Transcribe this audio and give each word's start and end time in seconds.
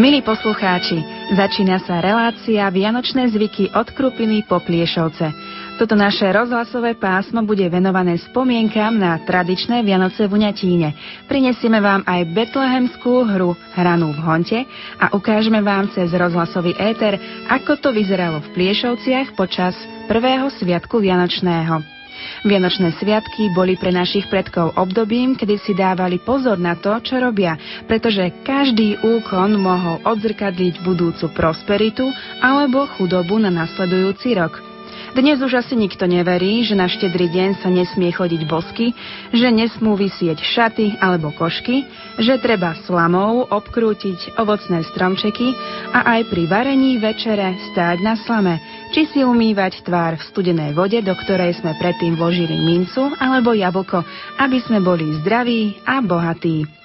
Milí 0.00 0.24
poslucháči, 0.24 0.96
začína 1.36 1.76
sa 1.84 2.00
relácia 2.00 2.64
Vianočné 2.72 3.28
zvyky 3.36 3.68
od 3.76 3.84
Krupiny 3.92 4.40
po 4.48 4.56
Pliešovce. 4.56 5.28
Toto 5.76 5.92
naše 5.92 6.24
rozhlasové 6.32 6.96
pásmo 6.96 7.44
bude 7.44 7.68
venované 7.68 8.16
spomienkam 8.16 8.96
na 8.96 9.20
tradičné 9.20 9.84
Vianoce 9.84 10.24
v 10.24 10.40
Uňatíne. 10.40 10.96
Prinesieme 11.28 11.84
vám 11.84 12.00
aj 12.08 12.32
betlehemskú 12.32 13.28
hru 13.28 13.52
Hranú 13.76 14.16
v 14.16 14.20
honte 14.24 14.58
a 14.96 15.12
ukážeme 15.12 15.60
vám 15.60 15.92
cez 15.92 16.08
rozhlasový 16.16 16.72
éter, 16.80 17.20
ako 17.52 17.76
to 17.76 17.92
vyzeralo 17.92 18.40
v 18.40 18.56
Pliešovciach 18.56 19.36
počas 19.36 19.76
prvého 20.08 20.48
sviatku 20.48 20.96
Vianočného. 20.96 21.99
Vianočné 22.40 22.96
sviatky 22.96 23.52
boli 23.52 23.76
pre 23.76 23.92
našich 23.92 24.24
predkov 24.32 24.72
obdobím, 24.80 25.36
kedy 25.36 25.60
si 25.60 25.76
dávali 25.76 26.16
pozor 26.16 26.56
na 26.56 26.72
to, 26.72 26.96
čo 27.04 27.20
robia, 27.20 27.60
pretože 27.84 28.32
každý 28.40 28.96
úkon 29.04 29.60
mohol 29.60 30.00
odzrkadliť 30.08 30.80
budúcu 30.80 31.28
prosperitu 31.36 32.08
alebo 32.40 32.88
chudobu 32.96 33.36
na 33.36 33.52
nasledujúci 33.52 34.40
rok. 34.40 34.69
Dnes 35.10 35.42
už 35.42 35.58
asi 35.58 35.74
nikto 35.74 36.06
neverí, 36.06 36.62
že 36.62 36.78
na 36.78 36.86
štedrý 36.86 37.26
deň 37.34 37.58
sa 37.58 37.66
nesmie 37.66 38.14
chodiť 38.14 38.46
bosky, 38.46 38.94
že 39.34 39.50
nesmú 39.50 39.98
vysieť 39.98 40.38
šaty 40.38 41.02
alebo 41.02 41.34
košky, 41.34 41.82
že 42.22 42.38
treba 42.38 42.78
slamou 42.86 43.42
obkrútiť 43.50 44.38
ovocné 44.38 44.86
stromčeky 44.94 45.50
a 45.90 46.14
aj 46.14 46.30
pri 46.30 46.46
varení 46.46 47.02
večere 47.02 47.58
stáť 47.74 47.98
na 48.06 48.14
slame, 48.22 48.62
či 48.94 49.10
si 49.10 49.26
umývať 49.26 49.82
tvár 49.82 50.14
v 50.14 50.26
studenej 50.30 50.78
vode, 50.78 51.02
do 51.02 51.14
ktorej 51.26 51.58
sme 51.58 51.74
predtým 51.74 52.14
vložili 52.14 52.54
mincu 52.54 53.10
alebo 53.18 53.50
jablko, 53.50 54.06
aby 54.38 54.62
sme 54.62 54.78
boli 54.78 55.10
zdraví 55.26 55.74
a 55.90 55.98
bohatí. 55.98 56.79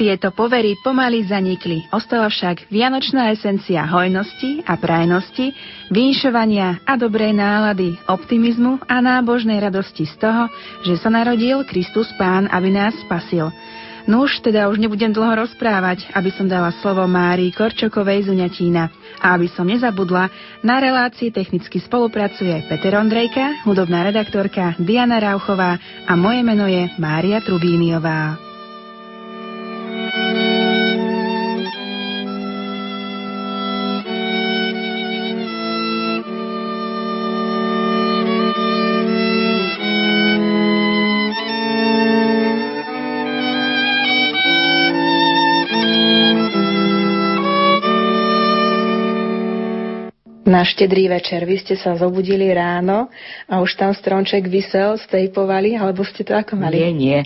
Tieto 0.00 0.32
povery 0.32 0.80
pomaly 0.80 1.28
zanikli, 1.28 1.84
ostala 1.92 2.32
však 2.32 2.72
vianočná 2.72 3.36
esencia 3.36 3.84
hojnosti 3.84 4.64
a 4.64 4.80
prajnosti, 4.80 5.52
vynšovania 5.92 6.80
a 6.88 6.96
dobrej 6.96 7.36
nálady, 7.36 8.00
optimizmu 8.08 8.80
a 8.88 8.96
nábožnej 9.04 9.60
radosti 9.60 10.08
z 10.08 10.16
toho, 10.16 10.48
že 10.88 10.96
sa 11.04 11.12
narodil 11.12 11.68
Kristus 11.68 12.08
Pán, 12.16 12.48
aby 12.48 12.72
nás 12.72 12.96
spasil. 13.04 13.52
Nuž, 14.08 14.40
teda 14.40 14.72
už 14.72 14.80
nebudem 14.80 15.12
dlho 15.12 15.44
rozprávať, 15.44 16.08
aby 16.16 16.32
som 16.32 16.48
dala 16.48 16.72
slovo 16.80 17.04
Márii 17.04 17.52
Korčokovej 17.52 18.24
z 18.24 18.28
Uňatína. 18.32 18.88
A 19.20 19.36
aby 19.36 19.52
som 19.52 19.68
nezabudla, 19.68 20.32
na 20.64 20.80
relácii 20.80 21.28
technicky 21.28 21.76
spolupracuje 21.76 22.64
Peter 22.72 22.96
Ondrejka, 22.96 23.68
hudobná 23.68 24.08
redaktorka 24.08 24.80
Diana 24.80 25.20
Rauchová 25.20 25.76
a 26.08 26.12
moje 26.16 26.40
meno 26.40 26.64
je 26.64 26.88
Mária 26.96 27.44
Trubíniová. 27.44 28.49
Na 50.50 50.66
štedrý 50.66 51.06
večer 51.06 51.46
vy 51.46 51.62
ste 51.62 51.78
sa 51.78 51.94
zobudili 51.94 52.50
ráno 52.50 53.06
a 53.46 53.62
už 53.62 53.78
tam 53.78 53.94
stronček 53.94 54.50
vysel, 54.50 54.98
stejpovali, 54.98 55.78
alebo 55.78 56.02
ste 56.02 56.26
to 56.26 56.34
ako 56.34 56.58
mali? 56.58 56.82
Nie, 56.82 56.90
nie. 56.90 57.20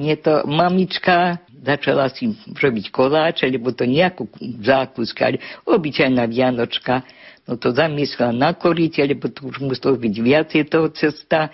Nie 0.00 0.16
to 0.16 0.48
mamička 0.48 1.44
začala 1.60 2.08
si 2.08 2.32
robiť 2.56 2.88
koláč, 2.88 3.44
alebo 3.44 3.68
to 3.76 3.84
nejakú 3.84 4.24
zákuska, 4.64 5.36
obyčajná 5.68 6.24
Vianočka. 6.24 7.04
No 7.44 7.60
to 7.60 7.76
zamyslela 7.76 8.32
na 8.32 8.50
koríte, 8.56 9.04
lebo 9.04 9.28
to 9.28 9.52
už 9.52 9.60
muselo 9.60 10.00
byť 10.00 10.14
viacej 10.16 10.62
toho 10.72 10.88
cesta. 10.96 11.52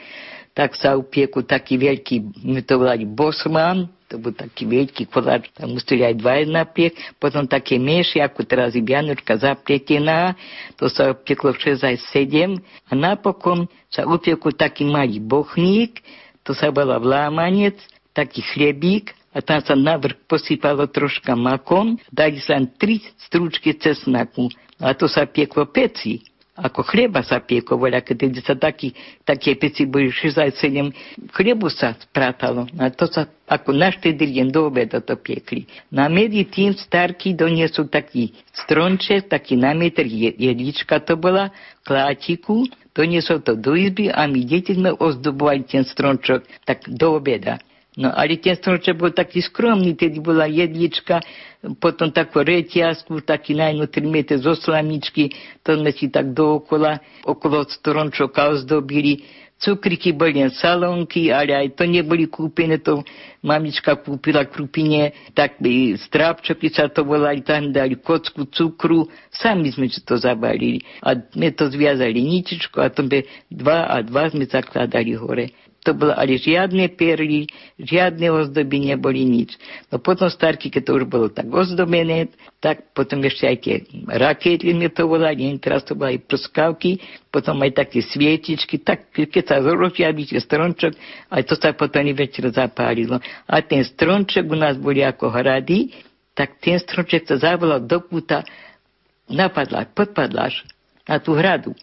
Tak 0.57 0.73
sa 0.73 0.97
upieku 0.97 1.45
taký 1.45 1.77
veľký, 1.77 2.47
my 2.49 2.65
to 2.65 2.81
volali 2.81 3.05
bosman, 3.05 3.93
to 4.07 4.23
bol 4.23 4.31
taký 4.31 4.67
veľký 4.67 5.11
koláč, 5.11 5.51
tam 5.55 5.75
museli 5.75 6.07
aj 6.07 6.15
dva 6.23 6.47
napiek, 6.47 6.95
potom 7.19 7.43
také 7.47 7.77
menšie, 7.77 8.23
ako 8.23 8.47
teraz 8.47 8.79
je 8.79 8.83
Vianočka 8.83 9.35
zapletená, 9.35 10.39
to 10.79 10.87
sa 10.87 11.11
upieklo 11.11 11.51
6 11.51 11.83
aj 11.83 11.97
7 12.15 12.55
a 12.87 12.93
napokon 12.95 13.67
sa 13.91 14.07
upiekol 14.07 14.55
taký 14.55 14.87
malý 14.87 15.19
bochník, 15.19 15.99
to 16.47 16.55
sa 16.55 16.71
volá 16.71 17.03
vlámanec, 17.03 17.75
taký 18.15 18.41
chlebík 18.55 19.11
a 19.35 19.43
tam 19.43 19.59
sa 19.61 19.75
navrh 19.75 20.15
posypalo 20.31 20.87
troška 20.87 21.35
makom, 21.35 21.99
dali 22.09 22.39
sa 22.39 22.57
tri 22.79 23.03
strúčky 23.19 23.75
cesnaku 23.75 24.49
a 24.79 24.95
to 24.95 25.11
sa 25.11 25.27
pieklo 25.27 25.67
peci 25.67 26.36
ako 26.57 26.89
chleba 26.89 27.21
sa 27.21 27.45
pieklo, 27.45 27.77
voľa, 27.77 28.01
keď 28.01 28.41
sa 28.41 28.57
taký, 28.57 28.97
také 29.29 29.61
peci 29.61 29.85
boli 29.85 30.09
67, 30.09 30.57
chlebu 31.37 31.69
sa 31.69 31.93
sprátalo. 31.93 32.65
A 32.81 32.89
to 32.89 33.05
sa 33.05 33.29
ako 33.45 33.77
na 33.77 33.93
štedrý 33.93 34.41
deň 34.41 34.49
do 34.49 34.73
obeda 34.73 35.05
to 35.05 35.15
piekli. 35.21 35.69
Na 35.93 36.09
medzi 36.09 36.49
tým 36.49 36.73
starky 36.73 37.37
doniesol 37.37 37.93
taký 37.93 38.33
stronček, 38.65 39.29
taký 39.29 39.61
na 39.61 39.77
metr 39.77 40.09
jedlička 40.09 41.05
to 41.05 41.21
bola, 41.21 41.53
klátiku, 41.85 42.65
doniesol 42.97 43.45
to 43.45 43.53
do 43.53 43.77
izby 43.77 44.09
a 44.09 44.25
my 44.25 44.41
deti 44.41 44.73
sme 44.73 44.97
ozdobovali 44.97 45.69
ten 45.69 45.85
No 47.97 48.13
ale 48.13 48.37
ten 48.37 48.53
stromček 48.53 48.93
bol 48.93 49.09
taký 49.09 49.41
skromný, 49.41 49.97
tedy 49.97 50.21
bola 50.21 50.45
jedlička, 50.45 51.25
potom 51.81 52.13
takú 52.13 52.45
reťazku, 52.45 53.25
taký 53.25 53.57
najmä 53.57 53.89
3 53.89 54.05
metre 54.05 54.37
zo 54.37 54.53
slamičky, 54.53 55.33
to 55.65 55.81
si 55.97 56.13
tak 56.13 56.37
dookola, 56.37 57.01
okolo 57.25 57.65
stromčoka 57.65 58.53
ozdobili. 58.53 59.25
Cukriky 59.57 60.13
boli 60.13 60.45
len 60.45 60.53
salónky, 60.53 61.33
ale 61.33 61.57
aj 61.57 61.81
to 61.81 61.89
neboli 61.89 62.29
kúpené, 62.29 62.77
to 62.85 63.01
mamička 63.41 63.97
kúpila 63.97 64.45
krupine, 64.45 65.17
tak 65.33 65.57
by 65.65 65.97
strápčoky 65.97 66.69
sa 66.69 66.93
to 66.93 67.01
volali, 67.01 67.41
tam 67.41 67.73
dali 67.73 67.97
kocku 67.97 68.53
cukru, 68.53 69.09
sami 69.33 69.73
sme 69.73 69.89
to 69.89 70.21
zabalili. 70.21 70.85
A 71.01 71.17
sme 71.17 71.57
to 71.57 71.73
zviazali 71.73 72.21
ničičko 72.21 72.85
a 72.85 72.93
to 72.93 73.09
dva 73.49 73.89
a 73.89 74.05
dva 74.05 74.29
sme 74.29 74.45
zakladali 74.45 75.17
hore 75.17 75.49
to 75.87 75.95
bolo 75.95 76.19
ale 76.19 76.35
žiadne 76.35 76.99
perly, 76.99 77.47
žiadne 77.79 78.27
ozdoby 78.35 78.91
neboli 78.91 79.23
nič. 79.23 79.55
No 79.95 80.03
potom 80.03 80.27
starky, 80.27 80.67
keď 80.67 80.83
to 80.83 80.93
už 80.99 81.05
bolo 81.07 81.31
tak 81.31 81.47
ozdobené, 81.47 82.35
tak 82.59 82.91
potom 82.91 83.23
ešte 83.23 83.47
aj 83.47 83.57
tie 83.63 83.77
rakety 84.11 84.75
mi 84.75 84.91
to 84.91 85.07
volali, 85.07 85.47
teraz 85.63 85.87
to 85.87 85.95
boli 85.95 86.19
aj 86.19 86.27
prskavky, 86.27 86.99
potom 87.31 87.63
aj 87.63 87.87
také 87.87 88.03
svietičky, 88.03 88.83
tak 88.83 89.15
keď 89.15 89.43
sa 89.47 89.63
tie 89.63 90.43
strončok, 90.43 90.93
aj 91.31 91.43
to 91.47 91.55
sa 91.55 91.71
potom 91.71 92.03
večer 92.11 92.51
zapálilo. 92.51 93.23
A 93.47 93.63
ten 93.63 93.87
strončok 93.87 94.43
u 94.51 94.59
nás 94.59 94.75
boli 94.75 95.07
ako 95.07 95.31
hrady, 95.31 95.95
tak 96.35 96.59
ten 96.59 96.83
stronček 96.83 97.31
sa 97.31 97.39
zavolal 97.39 97.79
do 97.79 98.03
kúta, 98.03 98.43
napadla, 99.31 99.87
podpadláš 99.87 100.67
na 101.07 101.23
tú 101.23 101.39
hradu. 101.39 101.79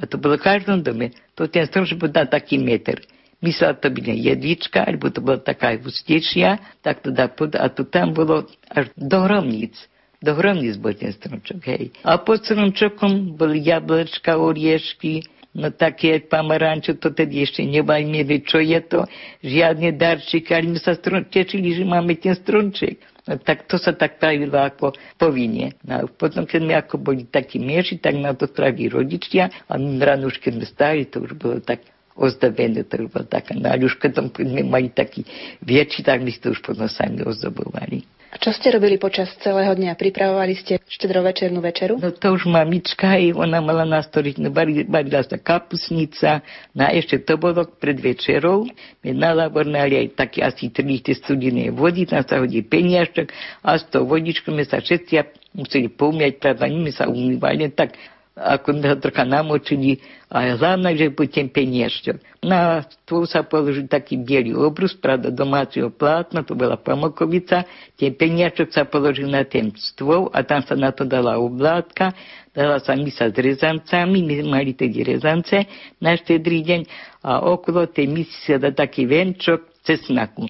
A 0.00 0.08
to 0.08 0.16
bolo 0.16 0.40
v 0.40 0.44
každom 0.44 0.80
dome. 0.80 1.12
To 1.36 1.44
ten 1.44 1.68
stronček 1.68 2.00
bol 2.00 2.08
na 2.08 2.24
taký 2.24 2.56
meter 2.56 3.04
myslela 3.46 3.78
to 3.78 3.86
byť 3.86 4.06
jedlička, 4.10 4.82
alebo 4.82 5.06
to 5.14 5.22
bola 5.22 5.38
taká 5.38 5.78
hustejšia, 5.78 6.82
tak 6.82 7.06
pod, 7.38 7.54
a 7.54 7.70
to 7.70 7.86
tam 7.86 8.10
bolo 8.10 8.50
až 8.66 8.90
do 8.98 9.22
hromníc. 9.22 9.78
Do 10.18 10.34
hromníc 10.34 10.74
bol 10.80 10.96
ten 10.96 11.14
stromčok, 11.14 11.60
hej. 11.70 11.94
A 12.02 12.18
pod 12.18 12.42
stromčokom 12.42 13.38
boli 13.38 13.62
jablčka, 13.62 14.34
oriešky, 14.34 15.22
no 15.56 15.70
také 15.72 16.20
pamarančo, 16.20 17.00
to 17.00 17.14
tedy 17.14 17.46
ešte 17.46 17.64
nebajme, 17.64 18.26
čo 18.44 18.60
je 18.60 18.80
to, 18.84 19.08
žiadne 19.40 19.96
darčeky, 19.96 20.50
ale 20.52 20.76
my 20.76 20.78
strom, 20.82 21.24
tešili, 21.30 21.72
že 21.72 21.84
máme 21.86 22.18
ten 22.18 22.36
stromček. 22.36 23.00
No, 23.26 23.42
tak 23.42 23.66
to 23.66 23.74
sa 23.74 23.90
tak 23.90 24.22
pravilo 24.22 24.54
ako 24.54 24.94
povinne. 25.18 25.74
No, 25.82 26.06
potom, 26.06 26.46
keď 26.46 26.60
sme 26.62 26.74
ako 26.78 26.94
boli 27.02 27.26
takí 27.26 27.58
mieši, 27.58 27.98
tak 27.98 28.14
nám 28.14 28.38
to 28.38 28.46
spravili 28.46 28.86
rodičia 28.86 29.50
a 29.66 29.74
my 29.74 29.98
ráno 29.98 30.30
už 30.30 30.38
keď 30.38 30.52
sme 30.62 30.66
stali, 30.66 31.00
to 31.10 31.26
už 31.26 31.34
bolo 31.34 31.58
tak 31.58 31.82
ozdobené, 32.16 32.82
to 32.88 33.04
už 33.04 33.12
bola 33.12 33.28
taká 33.28 33.52
náľuška, 33.52 34.10
tam 34.10 34.32
sme 34.32 34.64
mali 34.64 34.88
taký 34.90 35.22
väčší, 35.62 36.02
tak 36.02 36.24
my 36.24 36.32
ste 36.32 36.50
už 36.50 36.64
potom 36.64 36.88
sami 36.88 37.22
ozdobovali. 37.22 38.08
A 38.26 38.42
čo 38.42 38.52
ste 38.52 38.74
robili 38.74 39.00
počas 39.00 39.32
celého 39.40 39.72
dňa? 39.72 39.96
Pripravovali 39.96 40.52
ste 40.58 40.76
štedrovečernú 40.82 41.56
večeru? 41.62 41.96
No 41.96 42.10
to 42.12 42.36
už 42.36 42.44
mamička, 42.44 43.16
aj 43.16 43.32
ona 43.32 43.64
mala 43.64 43.86
nastoliť, 43.86 44.42
no 44.42 44.52
barila 44.52 45.24
sa 45.24 45.40
kapusnica, 45.40 46.44
no 46.76 46.84
a 46.84 46.92
ešte 46.92 47.22
to 47.22 47.40
bolo 47.40 47.64
pred 47.64 47.96
večerou, 47.96 48.68
my 49.06 49.10
nalabornali 49.14 50.04
aj 50.04 50.08
také 50.20 50.44
asi 50.44 50.68
3 50.68 51.16
studené 51.16 51.72
vody, 51.72 52.04
tam 52.04 52.20
sa 52.26 52.42
hodí 52.42 52.60
peniažčok 52.60 53.30
a 53.64 53.78
s 53.78 53.88
tou 53.88 54.04
vodičkou 54.04 54.52
sme 54.52 54.68
sa 54.68 54.84
všetci 54.84 55.12
museli 55.56 55.88
poumiať, 55.88 56.36
pravda, 56.36 56.68
my 56.68 56.92
sa 56.92 57.08
umývali, 57.08 57.72
tak 57.72 57.96
ho 58.36 58.96
trocha 59.00 59.24
namočili 59.24 59.96
a 60.28 60.52
hlavne, 60.52 60.92
že 60.92 61.08
buďte 61.08 61.56
peniešťok. 61.56 62.44
Na 62.44 62.84
stôl 62.84 63.24
sa 63.24 63.40
položil 63.40 63.88
taký 63.88 64.20
biely 64.20 64.52
obrus, 64.52 64.92
pravda 64.92 65.32
domáceho 65.32 65.88
plátna, 65.88 66.44
to 66.44 66.52
bola 66.52 66.76
pamokovica, 66.76 67.64
ten 67.96 68.12
peniačok 68.12 68.68
sa 68.68 68.84
položil 68.84 69.32
na 69.32 69.40
ten 69.48 69.72
stôl 69.72 70.28
a 70.36 70.44
tam 70.44 70.60
sa 70.60 70.76
na 70.76 70.92
to 70.92 71.08
dala 71.08 71.40
oblátka, 71.40 72.12
dala 72.52 72.76
sa 72.76 72.92
misa 72.92 73.32
s 73.32 73.36
rezancami, 73.40 74.20
my 74.20 74.34
mali 74.44 74.76
tedy 74.76 75.00
rezance 75.00 75.56
na 75.96 76.12
štedrý 76.12 76.60
deň 76.60 76.80
a 77.24 77.40
okolo 77.40 77.88
tej 77.88 78.04
misy 78.04 78.36
sa 78.44 78.60
venčok 78.60 79.80
cesnaku 79.80 80.44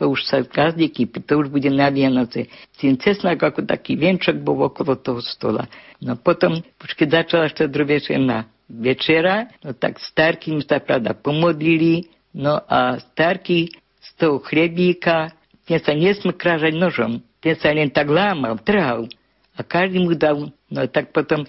to 0.00 0.08
už 0.08 0.24
sa 0.24 0.40
gazdíky, 0.40 1.04
to 1.04 1.44
už 1.44 1.52
bude 1.52 1.68
na 1.68 1.92
Vianoce. 1.92 2.48
Ten 2.80 2.96
cesnak 2.96 3.36
ako 3.36 3.68
taký 3.68 4.00
vienčok 4.00 4.40
bol 4.40 4.56
okolo 4.64 4.96
toho 4.96 5.20
stola. 5.20 5.68
No 6.00 6.16
potom, 6.16 6.64
už 6.80 6.96
keď 6.96 7.20
začala 7.20 7.52
štedrovečerná 7.52 8.48
večera, 8.64 9.52
no 9.60 9.76
tak 9.76 10.00
starky 10.00 10.56
mi 10.56 10.64
sa 10.64 10.80
pravda 10.80 11.12
pomodlili, 11.12 12.08
no 12.32 12.64
a 12.64 12.96
starky 13.12 13.68
z 14.00 14.08
toho 14.16 14.40
chlebíka, 14.40 15.36
ten 15.68 15.76
sa 15.84 15.92
nesmie 15.92 16.32
krážať 16.32 16.80
nožom, 16.80 17.20
ten 17.44 17.52
sa 17.60 17.68
len 17.68 17.92
tak 17.92 18.08
lámal, 18.08 18.56
trhal. 18.64 19.04
A 19.52 19.60
každý 19.60 20.00
mu 20.00 20.16
dal, 20.16 20.48
no 20.72 20.80
tak 20.88 21.12
potom 21.12 21.44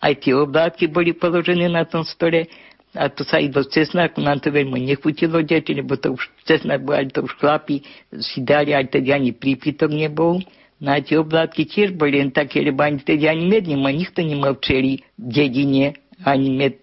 aj 0.00 0.24
tie 0.24 0.32
oblátky 0.32 0.88
boli 0.88 1.12
položené 1.12 1.68
na 1.68 1.84
tom 1.84 2.00
stole, 2.00 2.48
a 2.94 3.06
to 3.06 3.22
sa 3.22 3.38
i 3.38 3.46
do 3.46 3.62
cesnaku, 3.62 4.18
nám 4.18 4.42
to 4.42 4.50
veľmi 4.50 4.82
nechutilo 4.82 5.38
deti, 5.46 5.78
lebo 5.78 5.94
to 5.94 6.18
už 6.18 6.22
cesnak 6.42 6.82
bol, 6.82 6.98
to 7.06 7.22
už 7.22 7.38
chlapi 7.38 7.86
si 8.18 8.42
dali, 8.42 8.74
aj 8.74 8.90
tedy 8.90 9.14
ani 9.14 9.30
prípitok 9.30 9.94
nebol. 9.94 10.42
Na 10.80 10.96
tie 10.98 11.20
oblátky 11.20 11.68
tiež 11.68 11.88
boli 11.94 12.18
len 12.18 12.32
také, 12.32 12.64
lebo 12.64 12.82
ani 12.82 12.98
tedy 13.04 13.28
ani 13.30 13.46
med 13.46 13.68
nemal, 13.68 13.92
nikto 13.94 14.24
nemal 14.24 14.56
včeli 14.58 15.04
dedine, 15.14 15.94
ani 16.24 16.50
med 16.50 16.74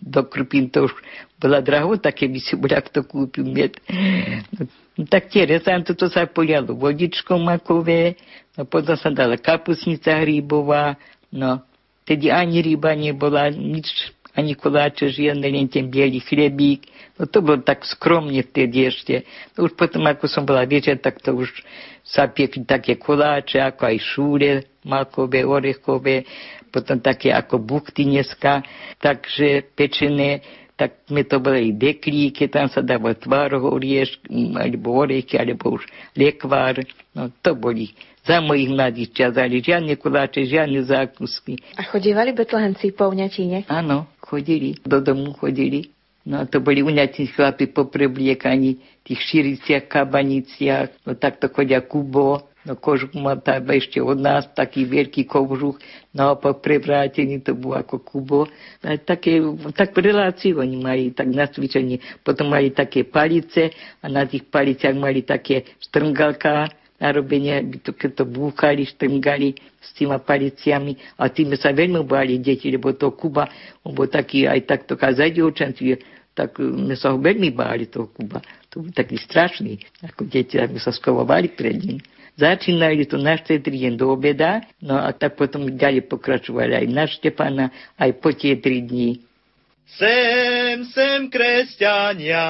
do 0.00 0.22
krupín, 0.24 0.70
to 0.70 0.86
už 0.88 0.94
bola 1.36 1.60
drahota, 1.60 2.14
keby 2.14 2.38
si 2.40 2.56
bol 2.56 2.70
to 2.70 3.04
kúpil 3.04 3.44
med. 3.44 3.76
No, 4.96 5.08
tak 5.08 5.28
tie 5.28 5.44
rezanto 5.44 5.92
to 5.98 6.08
sa 6.08 6.24
polialo 6.30 6.72
vodičkou 6.78 7.36
makové, 7.36 8.16
no 8.56 8.64
potom 8.64 8.96
sa 8.96 9.12
dala 9.12 9.36
kapusnica 9.36 10.14
hríbová, 10.24 10.96
no 11.34 11.60
tedy 12.08 12.32
ani 12.32 12.64
ryba 12.64 12.94
nebola, 12.96 13.50
nič 13.52 14.14
ani 14.40 14.56
koláče 14.56 15.12
žiadne, 15.12 15.44
len 15.44 15.68
ten 15.68 15.92
biely 15.92 16.24
chlebík. 16.24 16.88
No 17.20 17.28
to 17.28 17.44
bolo 17.44 17.60
tak 17.60 17.84
skromne 17.84 18.40
vtedy 18.40 18.88
ešte. 18.88 19.28
No 19.52 19.68
už 19.68 19.76
potom, 19.76 20.08
ako 20.08 20.24
som 20.24 20.48
bola 20.48 20.64
večer, 20.64 20.96
tak 20.96 21.20
to 21.20 21.36
už 21.36 21.52
sa 22.00 22.24
piekli 22.32 22.64
také 22.64 22.96
koláče, 22.96 23.60
ako 23.60 23.82
aj 23.84 23.96
šúre, 24.00 24.52
makové, 24.88 25.44
orechové, 25.44 26.24
potom 26.72 26.96
také 27.02 27.34
ako 27.34 27.60
bukty 27.60 28.08
dneska, 28.08 28.64
takže 29.02 29.68
pečené, 29.76 30.40
tak 30.80 31.04
sme 31.04 31.28
to 31.28 31.36
boli 31.44 31.76
deklíky, 31.76 32.48
tam 32.48 32.72
sa 32.72 32.80
dával 32.80 33.12
tvároh 33.12 33.60
orieš, 33.68 34.16
alebo 34.56 34.96
orechy, 34.96 35.36
alebo 35.36 35.76
už 35.76 35.84
lekvár, 36.16 36.80
no 37.14 37.30
to 37.42 37.58
boli 37.58 37.92
za 38.26 38.38
mojich 38.44 38.68
mladých 38.68 39.10
čas, 39.16 39.32
ale 39.40 39.58
žiadne 39.64 39.96
koláče, 39.96 40.44
žiadne 40.44 40.84
zákusky. 40.84 41.56
A 41.80 41.82
chodívali 41.88 42.36
betlehenci 42.36 42.92
po 42.92 43.08
Uňatíne? 43.08 43.64
Áno, 43.66 44.06
chodili, 44.20 44.76
do 44.84 45.00
domu 45.00 45.32
chodili. 45.32 45.88
No 46.28 46.44
a 46.44 46.44
to 46.44 46.60
boli 46.60 46.84
uňatí 46.84 47.32
chlapi 47.32 47.72
poprebliekaní 47.72 48.76
v 48.76 49.02
tých 49.02 49.20
širiciach, 49.24 49.88
kabaniciach, 49.88 51.08
no 51.08 51.16
takto 51.16 51.48
chodia 51.48 51.80
kubo, 51.80 52.44
no 52.68 52.76
kožuch 52.76 53.16
má 53.16 53.40
tam 53.40 53.64
ešte 53.72 54.04
od 54.04 54.20
nás, 54.20 54.44
taký 54.52 54.84
veľký 54.84 55.24
kožuch, 55.24 55.80
naopak 56.12 56.60
prevrátený, 56.60 57.40
to 57.40 57.56
bolo 57.56 57.80
ako 57.80 58.04
kubo. 58.04 58.40
A 58.84 59.00
také, 59.00 59.40
tak 59.72 59.96
reláciu 59.96 60.60
oni 60.60 60.76
mali, 60.76 61.04
tak 61.16 61.32
na 61.32 61.48
cvičení. 61.48 62.04
Potom 62.20 62.52
mali 62.52 62.68
také 62.68 63.08
palice 63.08 63.72
a 64.04 64.06
na 64.12 64.28
tých 64.28 64.44
paliciach 64.44 64.92
mali 64.92 65.24
také 65.24 65.64
strngalka, 65.80 66.68
narobenie, 67.00 67.80
to, 67.80 67.96
keď 67.96 68.22
to 68.22 68.24
búchali, 68.28 68.84
štrngali 68.84 69.56
s 69.80 69.90
tými 69.96 70.20
paliciami 70.20 71.16
a 71.16 71.32
tým 71.32 71.56
sa 71.56 71.72
veľmi 71.72 72.04
báli 72.04 72.36
deti, 72.36 72.68
lebo 72.68 72.92
to 72.92 73.16
Kuba, 73.16 73.48
on 73.82 73.96
bol 73.96 74.06
taký 74.06 74.44
aj 74.44 74.68
takto 74.68 75.00
kazaj 75.00 75.32
dievčanci, 75.32 75.96
tak 76.36 76.60
my 76.60 76.94
sa 76.94 77.10
ho 77.10 77.18
veľmi 77.18 77.50
báli 77.50 77.88
toho 77.88 78.12
Kuba. 78.12 78.44
To 78.70 78.84
bol 78.84 78.92
taký 78.92 79.16
strašný, 79.18 79.80
ako 80.04 80.28
deti, 80.28 80.60
ako 80.60 80.76
sa 80.78 80.92
skovovali 80.92 81.56
pred 81.56 81.80
ním. 81.80 81.98
Začínali 82.38 83.04
to 83.04 83.18
na 83.18 83.36
štedrý 83.36 83.88
deň 83.88 83.94
do 83.98 84.14
obeda, 84.14 84.64
no 84.80 84.96
a 84.96 85.10
tak 85.12 85.36
potom 85.36 85.66
ďalej 85.76 86.06
pokračovali 86.08 86.72
aj 86.72 86.86
na 86.88 87.04
Štepana, 87.04 87.66
aj 87.98 88.10
po 88.22 88.30
tie 88.32 88.56
tri 88.56 88.80
dní. 88.80 89.20
Sem, 89.98 90.86
sem, 90.94 91.26
kresťania, 91.28 92.46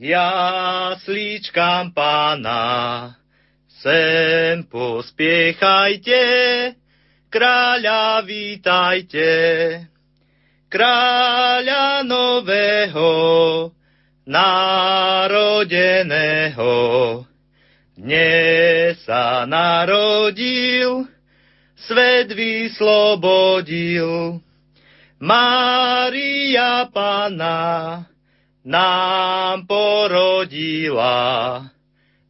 jaslíčkam 0.00 1.92
pána, 1.92 3.12
Sem 3.82 4.62
pospiechajte, 4.70 6.22
kráľa 7.26 8.22
vítajte, 8.22 9.26
kráľa 10.70 12.06
nového, 12.06 13.10
narodeného. 14.22 16.74
Dnes 17.98 19.02
sa 19.02 19.50
narodil, 19.50 21.10
svet 21.74 22.30
vyslobodil. 22.38 24.38
Mária 25.18 26.86
Pana 26.86 28.06
nám 28.62 29.66
porodila 29.66 31.66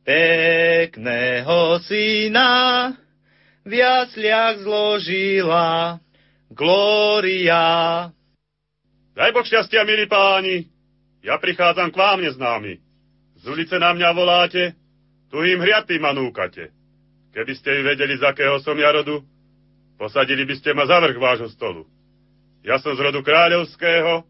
pekného 0.03 1.79
syna 1.87 2.51
v 3.63 3.73
jasliach 3.79 4.63
zložila 4.63 5.99
Glória. 6.53 8.11
Daj 9.17 9.31
Boh 9.33 9.47
šťastia, 9.47 9.89
milí 9.89 10.05
páni, 10.05 10.69
ja 11.25 11.39
prichádzam 11.39 11.89
k 11.89 11.97
vám 11.97 12.19
neznámy. 12.21 12.77
Z 13.41 13.45
ulice 13.49 13.77
na 13.79 13.97
mňa 13.97 14.09
voláte, 14.13 14.77
tu 15.33 15.41
im 15.41 15.63
hriatý 15.63 15.97
ma 15.97 16.13
núkate. 16.13 16.75
Keby 17.33 17.53
ste 17.57 17.81
vedeli, 17.81 18.21
z 18.21 18.25
akého 18.29 18.61
som 18.61 18.77
ja 18.77 18.93
rodu, 18.93 19.25
posadili 19.97 20.45
by 20.45 20.55
ste 20.61 20.77
ma 20.77 20.85
za 20.85 21.01
vrch 21.01 21.17
vášho 21.17 21.49
stolu. 21.49 21.89
Ja 22.61 22.77
som 22.77 22.93
z 22.93 23.01
rodu 23.01 23.25
kráľovského 23.25 24.29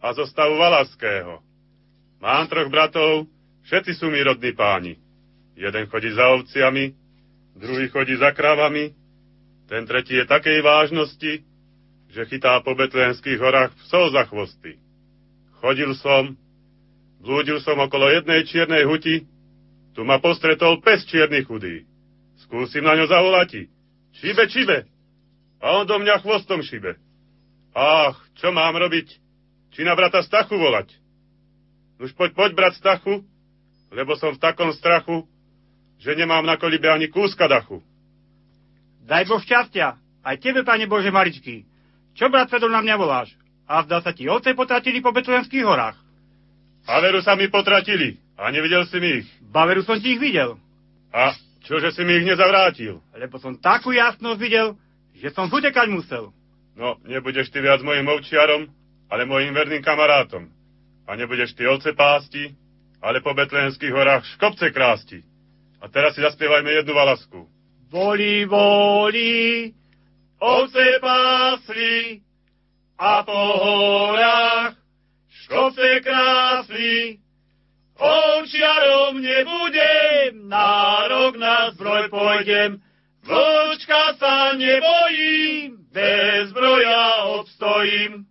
a 0.00 0.06
zo 0.16 0.24
stavu 0.24 0.56
valaského. 0.56 1.44
Mám 2.24 2.48
troch 2.48 2.72
bratov, 2.72 3.28
Všetci 3.68 3.92
sú 3.98 4.08
mi 4.08 4.20
rodní 4.22 4.52
páni. 4.56 4.96
Jeden 5.56 5.84
chodí 5.92 6.08
za 6.14 6.32
ovciami, 6.32 6.96
druhý 7.58 7.92
chodí 7.92 8.16
za 8.16 8.32
krávami, 8.32 8.96
ten 9.68 9.86
tretí 9.86 10.18
je 10.18 10.26
takej 10.26 10.64
vážnosti, 10.66 11.46
že 12.10 12.26
chytá 12.26 12.58
po 12.66 12.74
betlénskych 12.74 13.38
horách 13.38 13.70
psov 13.86 14.10
za 14.10 14.26
chvosty. 14.26 14.82
Chodil 15.62 15.94
som, 15.94 16.34
blúdil 17.22 17.62
som 17.62 17.78
okolo 17.78 18.10
jednej 18.10 18.42
čiernej 18.48 18.82
huti, 18.82 19.28
tu 19.94 20.02
ma 20.02 20.18
postretol 20.18 20.82
pes 20.82 21.06
čierny 21.06 21.46
chudý. 21.46 21.86
Skúsim 22.42 22.82
na 22.82 22.98
ňo 22.98 23.06
zavolať. 23.06 23.70
Šibe, 24.18 24.48
šibe. 24.50 24.78
A 25.60 25.78
on 25.78 25.84
do 25.86 26.00
mňa 26.00 26.24
chvostom 26.24 26.64
šibe. 26.64 26.98
Ach, 27.76 28.18
čo 28.40 28.50
mám 28.50 28.74
robiť? 28.74 29.06
Či 29.70 29.86
na 29.86 29.94
brata 29.94 30.24
Stachu 30.26 30.58
volať? 30.58 30.90
Už 32.02 32.10
poď, 32.18 32.34
poď, 32.34 32.50
brat 32.58 32.74
Stachu, 32.74 33.22
lebo 33.90 34.14
som 34.16 34.34
v 34.34 34.42
takom 34.42 34.70
strachu, 34.70 35.26
že 36.00 36.16
nemám 36.16 36.46
na 36.46 36.56
kolibe 36.56 36.88
ani 36.88 37.10
kúska 37.10 37.50
dachu. 37.50 37.82
Daj 39.04 39.26
Boh 39.26 39.42
šťastia, 39.42 39.98
aj 40.22 40.36
tebe, 40.40 40.62
pane 40.62 40.86
Bože 40.86 41.10
maličký. 41.10 41.66
Čo, 42.14 42.30
brat 42.30 42.48
Fedor, 42.48 42.70
na 42.70 42.80
mňa 42.80 42.96
voláš? 42.96 43.34
A 43.66 43.82
zdá 43.86 44.02
sa 44.02 44.10
ti 44.10 44.26
ovce 44.26 44.54
potratili 44.54 44.98
po 44.98 45.14
Betlehenských 45.14 45.62
horách. 45.62 45.98
Baveru 46.86 47.22
sa 47.22 47.36
mi 47.38 47.46
potratili 47.46 48.18
a 48.34 48.50
nevidel 48.50 48.88
si 48.88 48.98
mi 48.98 49.22
ich. 49.22 49.28
Baveru 49.52 49.84
som 49.84 50.00
ti 50.00 50.16
ich 50.16 50.22
videl. 50.22 50.58
A 51.14 51.36
čože 51.62 51.94
si 51.94 52.02
mi 52.02 52.18
ich 52.18 52.26
nezavrátil? 52.26 52.98
Lebo 53.14 53.36
som 53.38 53.54
takú 53.58 53.94
jasnosť 53.94 54.40
videl, 54.40 54.74
že 55.14 55.30
som 55.30 55.46
zutekať 55.52 55.86
musel. 55.92 56.32
No, 56.74 56.96
nebudeš 57.04 57.52
ty 57.52 57.60
viac 57.60 57.84
mojim 57.84 58.08
ovčiarom, 58.08 58.70
ale 59.12 59.28
mojim 59.28 59.52
verným 59.52 59.84
kamarátom. 59.84 60.48
A 61.04 61.10
nebudeš 61.18 61.52
ty 61.52 61.68
ovce 61.68 61.92
pásti, 61.92 62.56
ale 63.02 63.20
po 63.24 63.34
Betlehenských 63.34 63.92
horách 63.92 64.24
škopce 64.36 64.70
krásti. 64.70 65.24
A 65.80 65.88
teraz 65.88 66.14
si 66.14 66.20
zaspievajme 66.20 66.70
jednu 66.70 66.92
valasku. 66.92 67.48
Voli, 67.90 68.44
voli, 68.44 69.72
ovce 70.38 71.00
pásli 71.00 72.20
a 73.00 73.24
po 73.24 73.40
horách 73.64 74.76
škopce 75.28 76.00
krásli. 76.04 77.18
Ovčiarom 78.00 79.20
nebudem, 79.20 80.48
na 80.48 81.04
rok 81.08 81.36
na 81.36 81.68
zbroj 81.76 82.08
pôjdem, 82.08 82.80
vlčka 83.20 84.16
sa 84.16 84.56
nebojím, 84.56 85.84
bez 85.92 86.48
zbroja 86.48 87.28
obstojím. 87.36 88.24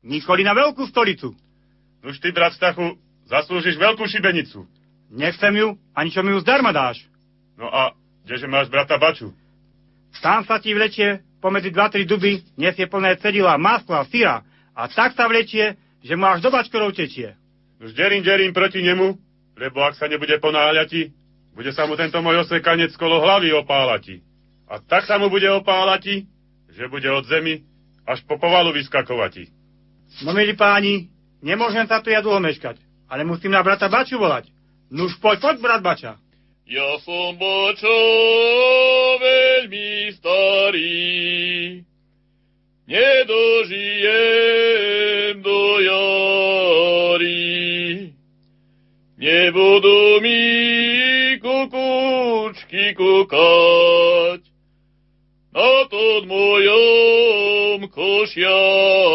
Nikoli 0.00 0.48
na 0.48 0.56
veľkú 0.56 0.88
stolicu. 0.88 1.36
Nuž 2.00 2.18
ty, 2.24 2.32
brat 2.32 2.56
Stachu, 2.56 2.96
zaslúžiš 3.32 3.80
veľkú 3.80 4.04
šibenicu. 4.04 4.68
Nechcem 5.08 5.56
ju, 5.56 5.80
ani 5.96 6.12
čo 6.12 6.20
mi 6.20 6.36
ju 6.36 6.44
zdarma 6.44 6.76
dáš. 6.76 7.00
No 7.56 7.72
a 7.72 7.96
kdeže 8.28 8.44
máš 8.44 8.68
brata 8.68 9.00
Baču? 9.00 9.32
Tam 10.20 10.44
sa 10.44 10.60
ti 10.60 10.76
vlečie 10.76 11.24
pomedzi 11.42 11.74
dva, 11.74 11.88
tri 11.88 12.06
duby, 12.06 12.44
nesie 12.54 12.86
plné 12.86 13.16
cedila, 13.18 13.58
masla, 13.58 14.06
syra 14.06 14.46
a 14.76 14.86
tak 14.86 15.18
sa 15.18 15.26
vlečie, 15.26 15.74
že 16.04 16.14
mu 16.14 16.30
až 16.30 16.44
do 16.44 16.54
bačkorov 16.54 16.94
tečie. 16.94 17.34
Už 17.82 17.98
derím, 17.98 18.22
derím 18.22 18.54
proti 18.54 18.78
nemu, 18.78 19.18
lebo 19.58 19.82
ak 19.82 19.98
sa 19.98 20.06
nebude 20.06 20.38
ponáhľati, 20.38 21.10
bude 21.52 21.74
sa 21.74 21.84
mu 21.84 21.98
tento 21.98 22.22
môj 22.22 22.46
osekanec 22.46 22.94
kolo 22.94 23.18
hlavy 23.20 23.50
opálati. 23.52 24.22
A 24.70 24.78
tak 24.78 25.04
sa 25.04 25.18
mu 25.18 25.28
bude 25.28 25.50
opálati, 25.50 26.30
že 26.70 26.88
bude 26.88 27.10
od 27.10 27.26
zemi 27.26 27.66
až 28.06 28.22
po 28.24 28.38
povalu 28.38 28.72
vyskakovati. 28.72 29.50
No 30.24 30.32
milí 30.32 30.54
páni, 30.54 31.10
nemôžem 31.42 31.84
sa 31.90 32.00
tu 32.00 32.14
ja 32.14 32.22
dlho 32.22 32.38
meškať, 32.38 32.80
ale 33.12 33.24
musím 33.24 33.52
na 33.52 33.60
brata 33.62 33.88
Baču 33.92 34.16
volať. 34.16 34.48
Nuž 34.88 35.20
poď, 35.20 35.40
poď, 35.40 35.60
brat 35.60 35.84
Bača. 35.84 36.16
Ja 36.64 36.96
som 37.04 37.36
Bača 37.36 38.00
veľmi 39.20 40.16
starý, 40.16 41.84
nedožijem 42.88 44.08
do 45.44 45.80
jary. 45.84 47.36
Nebudú 49.20 50.24
mi 50.24 50.40
kukučky 51.36 52.96
kukať 52.96 54.40
na 55.52 55.84
tom 55.92 56.24
mojom 56.32 57.92
košiari. 57.92 59.12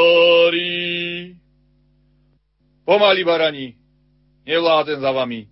Pomaly, 2.85 3.23
barani, 3.27 3.86
nevládzem 4.47 5.03
za 5.03 5.11
vami. 5.11 5.51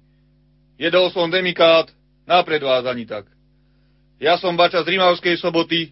Jedol 0.79 1.11
som 1.11 1.27
demikát, 1.27 1.91
napred 2.23 2.63
vás 2.63 2.87
ani 2.87 3.03
tak. 3.03 3.27
Ja 4.17 4.39
som 4.39 4.55
bača 4.55 4.81
z 4.87 4.95
Rimavskej 4.95 5.35
soboty, 5.35 5.91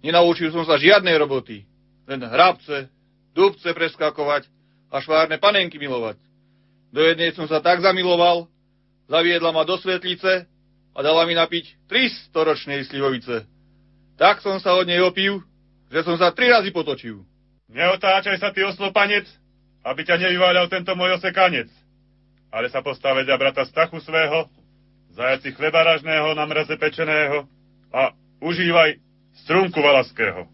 nenaučil 0.00 0.48
som 0.48 0.64
sa 0.64 0.80
žiadnej 0.80 1.20
roboty. 1.20 1.68
Len 2.08 2.24
hrabce, 2.24 2.88
dubce 3.36 3.68
preskakovať 3.76 4.48
a 4.88 5.04
švárne 5.04 5.36
panenky 5.36 5.76
milovať. 5.76 6.16
Do 6.88 7.04
jednej 7.04 7.36
som 7.36 7.44
sa 7.44 7.60
tak 7.60 7.84
zamiloval, 7.84 8.48
zaviedla 9.12 9.52
ma 9.52 9.68
do 9.68 9.76
svetlice 9.76 10.48
a 10.96 10.98
dala 11.04 11.28
mi 11.28 11.36
napiť 11.36 11.84
300 11.92 12.32
ročnej 12.32 12.80
slivovice. 12.88 13.44
Tak 14.16 14.40
som 14.40 14.56
sa 14.56 14.72
od 14.72 14.88
nej 14.88 14.98
opil, 15.04 15.44
že 15.92 16.00
som 16.02 16.16
sa 16.16 16.32
tri 16.32 16.48
razy 16.48 16.72
potočil. 16.72 17.22
Neotáčaj 17.68 18.40
sa, 18.40 18.48
ty 18.56 18.64
oslopanec, 18.64 19.28
aby 19.84 20.00
ťa 20.04 20.16
nevyváľal 20.16 20.72
tento 20.72 20.96
môj 20.96 21.20
osekanec. 21.20 21.68
Ale 22.48 22.72
sa 22.72 22.80
postaveť 22.80 23.28
za 23.28 23.36
brata 23.36 23.62
Stachu 23.68 24.00
svého, 24.00 24.48
zajaci 25.12 25.52
chlebaražného 25.52 26.32
na 26.32 26.44
mraze 26.48 26.72
pečeného 26.80 27.44
a 27.92 28.14
užívaj 28.40 28.96
strunku 29.44 29.78
valaského. 29.80 30.48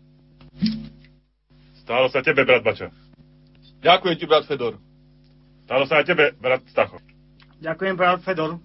Stalo 1.85 2.09
sa 2.09 2.25
tebe, 2.25 2.49
brat 2.49 2.65
Bača. 2.65 2.89
Ďakujem 3.85 4.17
ti, 4.17 4.25
brat 4.25 4.49
Fedor. 4.49 4.81
Stalo 5.69 5.85
sa 5.85 6.01
aj 6.01 6.07
tebe, 6.09 6.33
brat 6.41 6.65
Stacho. 6.73 6.97
Ďakujem, 7.61 7.95
brat 7.95 8.25
Fedor. 8.25 8.57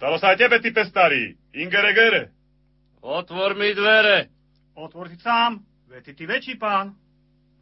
Stalo 0.00 0.16
sa 0.16 0.32
aj 0.32 0.40
tebe, 0.40 0.56
ty 0.64 0.72
pestarý, 0.72 1.36
Ingere 1.52 1.92
Gere. 1.92 2.22
Otvor 3.04 3.52
mi 3.52 3.76
dvere. 3.76 4.32
Otvor 4.76 5.12
si 5.12 5.20
sám, 5.20 5.60
veď 5.92 6.00
ty, 6.08 6.12
ty 6.16 6.24
väčší 6.24 6.54
pán. 6.56 6.96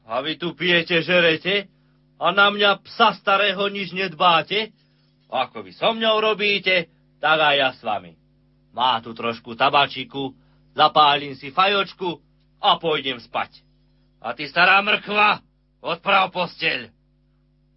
A 0.06 0.22
vy 0.22 0.38
tu 0.38 0.54
pijete, 0.54 1.02
žerete? 1.02 1.66
A 2.18 2.34
na 2.34 2.50
mňa 2.50 2.82
psa 2.82 3.14
starého 3.14 3.62
nič 3.70 3.94
nedbáte? 3.94 4.74
Ako 5.30 5.62
vy 5.62 5.70
so 5.70 5.94
mňou 5.94 6.18
robíte, 6.18 6.90
tak 7.22 7.38
aj 7.38 7.54
ja 7.54 7.70
s 7.70 7.80
vami. 7.86 8.18
Má 8.74 8.98
tu 8.98 9.14
trošku 9.14 9.54
tabačiku, 9.54 10.34
zapálim 10.74 11.38
si 11.38 11.54
fajočku 11.54 12.18
a 12.58 12.74
pôjdem 12.78 13.22
spať. 13.22 13.62
A 14.18 14.34
ty, 14.34 14.50
stará 14.50 14.82
mrkva, 14.82 15.42
odprav 15.78 16.34
posteľ. 16.34 16.90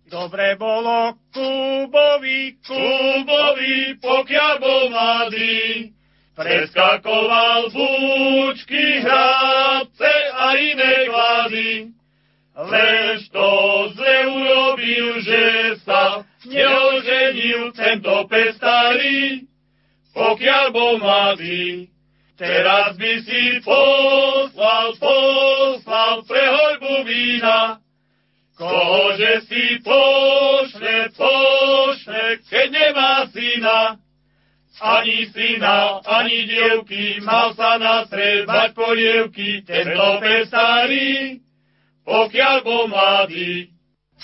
Dobre 0.10 0.60
bolo 0.60 1.15
Kubovi, 1.31 2.60
Kubovi, 2.65 3.95
pokiaľ 4.01 4.53
bol 4.60 4.83
mladý, 4.91 5.93
preskakoval 6.36 7.71
búčky, 7.71 9.05
hrádce 9.05 10.13
a 10.36 10.45
iné 10.60 10.93
klady. 11.07 12.00
Lež 12.51 13.31
to 13.31 13.48
zle 13.96 14.17
urobil, 14.27 15.24
že 15.24 15.43
sa 15.88 16.27
neoženil 16.43 17.72
tento 17.72 18.27
pestarý, 18.27 19.48
pokiaľ 20.12 20.65
bol 20.75 21.00
mladý. 21.00 21.88
Teraz 22.36 23.00
by 23.00 23.13
si 23.24 23.62
poslal, 23.63 24.98
poslal 25.00 26.25
pre 26.27 26.43
hojbu 26.43 26.96
vína, 27.08 27.79
kože 28.60 29.48
si 29.48 29.79
pošle, 29.79 31.13
pošle, 31.15 32.24
keď 32.51 32.67
nemá 32.67 33.13
syna. 33.31 33.81
Ani 34.81 35.29
syna, 35.29 36.01
ani 36.01 36.50
dievky, 36.50 37.22
mal 37.22 37.53
sa 37.53 37.77
nastrebať 37.77 38.74
polievky, 38.74 39.62
tento 39.62 40.08
pestarý, 40.17 41.38
pokiaľ 42.05 42.55
bol 42.65 42.88
mladý. 42.89 43.70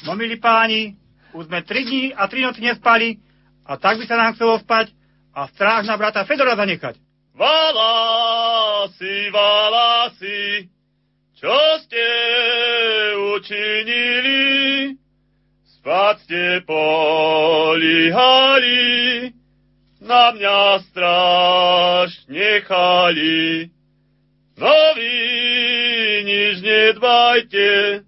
No 0.06 0.14
milí 0.14 0.38
páni, 0.38 0.98
už 1.34 1.46
sme 1.50 1.62
tri 1.66 1.86
dní 1.86 2.14
a 2.14 2.28
tri 2.30 2.42
noci 2.42 2.62
nespali 2.62 3.18
a 3.66 3.78
tak 3.78 3.98
by 4.00 4.06
sa 4.06 4.16
nám 4.18 4.34
chcelo 4.38 4.58
spať 4.62 4.94
a 5.34 5.48
stráž 5.54 5.86
na 5.86 5.98
brata 5.98 6.26
Fedora 6.26 6.56
zanechať. 6.58 6.98
Valasi, 7.38 9.30
valasi, 9.30 10.70
čo 11.38 11.54
ste 11.86 12.06
učinili? 13.38 14.98
Spať 15.78 16.16
ste 16.26 16.66
políhali, 16.66 18.10
na 20.02 20.34
mňa 20.34 20.82
stráž 20.90 22.26
nechali. 22.26 23.70
No 24.58 24.74
vy 24.98 25.77
nič 26.28 26.60
nedbajte, 26.60 28.04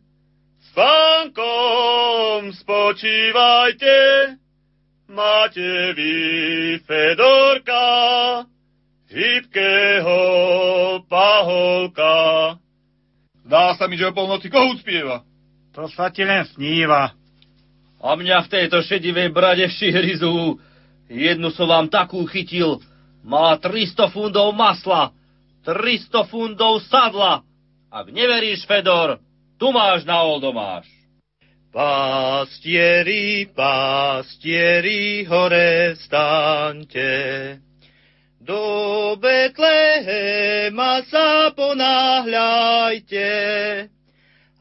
spánkom 0.71 2.51
spočívajte, 2.51 3.97
máte 5.07 5.95
vy 5.95 6.13
Fedorka, 6.83 7.88
hybkého 9.07 10.19
paholka. 11.07 12.17
Dá 13.47 13.73
sa 13.79 13.88
mi, 13.88 13.95
že 13.95 14.11
o 14.11 14.13
polnoci 14.13 14.51
kohút 14.51 14.83
spieva. 14.83 15.23
To 15.73 15.88
sa 15.88 16.11
ti 16.11 16.27
len 16.27 16.43
sníva. 16.53 17.15
A 17.99 18.15
mňa 18.15 18.45
v 18.45 18.51
tejto 18.51 18.83
šedivej 18.83 19.31
brade 19.31 19.65
šihrizu, 19.71 20.59
jednu 21.07 21.49
som 21.55 21.71
vám 21.71 21.88
takú 21.88 22.27
chytil, 22.27 22.83
má 23.23 23.55
300 23.57 24.11
fundov 24.13 24.53
masla, 24.55 25.11
300 25.65 26.29
fundov 26.29 26.83
sadla. 26.88 27.47
Ak 27.89 28.13
neveríš, 28.13 28.69
Fedor, 28.69 29.17
tu 29.58 29.74
máš 29.74 30.05
na 30.05 30.22
oldomáš. 30.22 30.86
Pastieri, 31.74 33.50
pastieri, 33.50 35.25
hore 35.25 35.98
vstaňte. 35.98 37.10
Do 38.38 39.17
Betlehema 39.17 41.01
sa 41.10 41.50
ponáhľajte, 41.50 43.29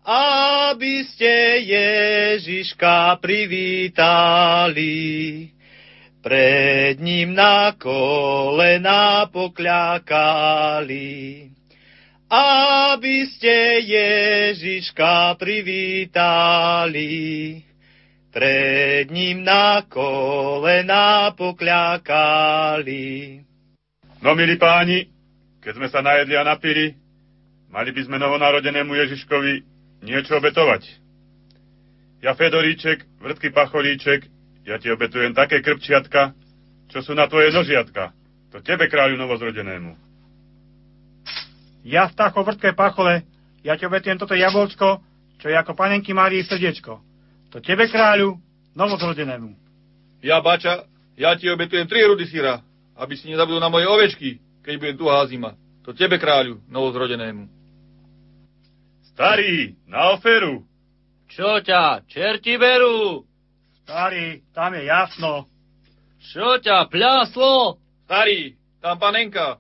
aby 0.09 0.95
ste 1.13 1.69
Ježiška 1.69 3.21
privítali. 3.21 4.89
Pred 6.25 6.97
ním 7.05 7.37
na 7.37 7.77
kolena 7.77 9.29
pokľakali, 9.29 11.09
aby 12.29 13.25
ste 13.33 13.81
Ježiška 13.89 15.41
privítali. 15.41 17.09
Pred 18.29 19.09
ním 19.09 19.41
na 19.41 19.81
kolena 19.89 21.33
pokľakali. 21.33 23.05
No, 24.21 24.37
milí 24.37 24.61
páni, 24.61 25.09
keď 25.65 25.73
sme 25.81 25.89
sa 25.89 26.05
najedli 26.05 26.37
a 26.37 26.45
napili, 26.45 26.93
mali 27.73 27.91
by 27.97 28.05
sme 28.05 28.21
novonarodenému 28.21 28.93
Ježiškovi 28.93 29.53
niečo 30.05 30.37
obetovať. 30.37 30.85
Ja, 32.21 32.37
Fedoríček, 32.37 33.07
vrtký 33.23 33.55
pacholíček, 33.55 34.27
ja 34.69 34.77
ti 34.77 34.93
obetujem 34.93 35.33
také 35.33 35.65
krpčiatka, 35.65 36.37
čo 36.93 37.01
sú 37.01 37.17
na 37.17 37.31
tvoje 37.31 37.49
nožiatka. 37.55 38.13
To 38.53 38.61
tebe, 38.61 38.91
kráľu 38.91 39.17
novozrodenému. 39.17 40.08
Ja 41.87 42.11
Stacho 42.11 42.43
vrtké 42.43 42.75
pachole, 42.75 43.23
ja 43.63 43.79
ti 43.79 43.87
obetujem 43.87 44.19
toto 44.19 44.35
jablčko, 44.35 45.03
čo 45.39 45.47
je 45.47 45.57
ako 45.57 45.75
panenky 45.75 46.11
Márii 46.11 46.43
srdiečko. 46.43 46.99
To 47.55 47.59
tebe, 47.63 47.89
kráľu, 47.89 48.37
novozrodenému. 48.77 49.57
Ja, 50.21 50.43
bača, 50.43 50.85
ja 51.17 51.39
ti 51.39 51.49
obetujem 51.49 51.87
tri 51.87 52.05
rudy 52.05 52.27
syra, 52.27 52.61
aby 52.99 53.15
si 53.15 53.31
nezabudol 53.31 53.63
na 53.63 53.71
moje 53.71 53.87
ovečky, 53.87 54.43
keď 54.67 54.75
budem 54.77 54.97
tu 54.99 55.07
zima. 55.31 55.55
To 55.87 55.95
tebe, 55.95 56.19
kráľu, 56.19 56.61
novozrodenému. 56.69 57.49
Starý, 59.15 59.75
na 59.89 60.15
oferu. 60.15 60.67
Čo 61.31 61.63
ťa, 61.65 62.07
čerti 62.07 62.55
berú? 62.61 63.25
Starý, 63.83 64.45
tam 64.53 64.77
je 64.77 64.83
jasno. 64.85 65.49
Čo 66.21 66.61
ťa, 66.61 66.87
pľaslo? 66.93 67.81
Starý, 68.05 68.59
tam 68.85 69.01
panenka. 69.01 69.59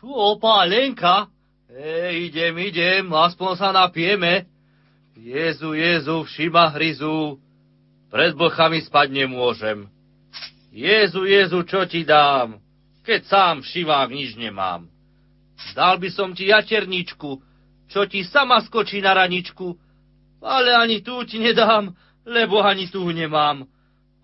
Čo, 0.00 0.38
Lenka? 0.40 1.28
Ej, 1.76 2.32
idem, 2.32 2.56
idem, 2.56 3.04
aspoň 3.12 3.60
sa 3.60 3.68
napijeme. 3.68 4.48
Jezu, 5.12 5.76
Jezu, 5.76 6.24
všima 6.24 6.72
hryzu, 6.72 7.36
pred 8.08 8.32
bochami 8.32 8.80
spať 8.80 9.12
nemôžem. 9.12 9.84
Jezu, 10.72 11.28
Jezu, 11.28 11.68
čo 11.68 11.84
ti 11.84 12.00
dám, 12.00 12.64
keď 13.04 13.20
sám 13.28 13.54
všivák 13.60 14.08
nič 14.08 14.40
nemám. 14.40 14.88
Dal 15.76 16.00
by 16.00 16.08
som 16.08 16.32
ti 16.32 16.48
jaterničku, 16.48 17.44
čo 17.92 18.00
ti 18.08 18.24
sama 18.24 18.64
skočí 18.64 19.04
na 19.04 19.12
raničku, 19.12 19.76
ale 20.40 20.72
ani 20.72 21.04
tu 21.04 21.28
ti 21.28 21.36
nedám, 21.36 21.92
lebo 22.24 22.64
ani 22.64 22.88
tu 22.88 23.04
nemám. 23.04 23.68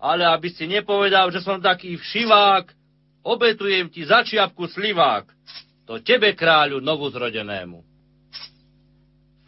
Ale 0.01 0.25
aby 0.25 0.49
si 0.49 0.65
nepovedal, 0.65 1.29
že 1.29 1.45
som 1.45 1.61
taký 1.61 2.01
všivák, 2.01 2.65
obetujem 3.21 3.93
ti 3.93 4.01
za 4.09 4.25
čiapku 4.25 4.65
slivák, 4.73 5.29
to 5.83 5.99
tebe, 5.99 6.31
kráľu, 6.31 6.79
novuzrodenému. 6.79 7.83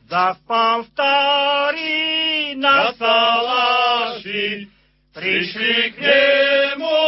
Zaspal 0.06 0.86
starý 0.94 2.54
na 2.62 2.94
salaši, 2.94 4.70
prišli 5.16 5.98
k 5.98 5.98
nemu 5.98 7.02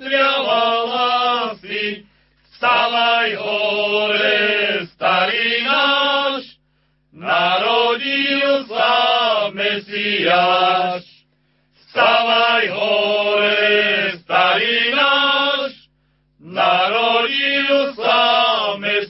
tria 0.00 0.32
hlasy. 0.40 2.08
Vstávaj 2.58 3.30
hore, 3.38 4.40
starý 4.96 5.50
náš, 5.62 6.42
narodil 7.12 8.66
sa 8.66 8.94
Mesiáš. 9.54 11.04
Vstávaj 11.78 12.64
hore, 12.72 13.70
starý 14.24 14.78
náš, 14.96 15.70
narodil 16.40 17.94
sa 17.94 18.27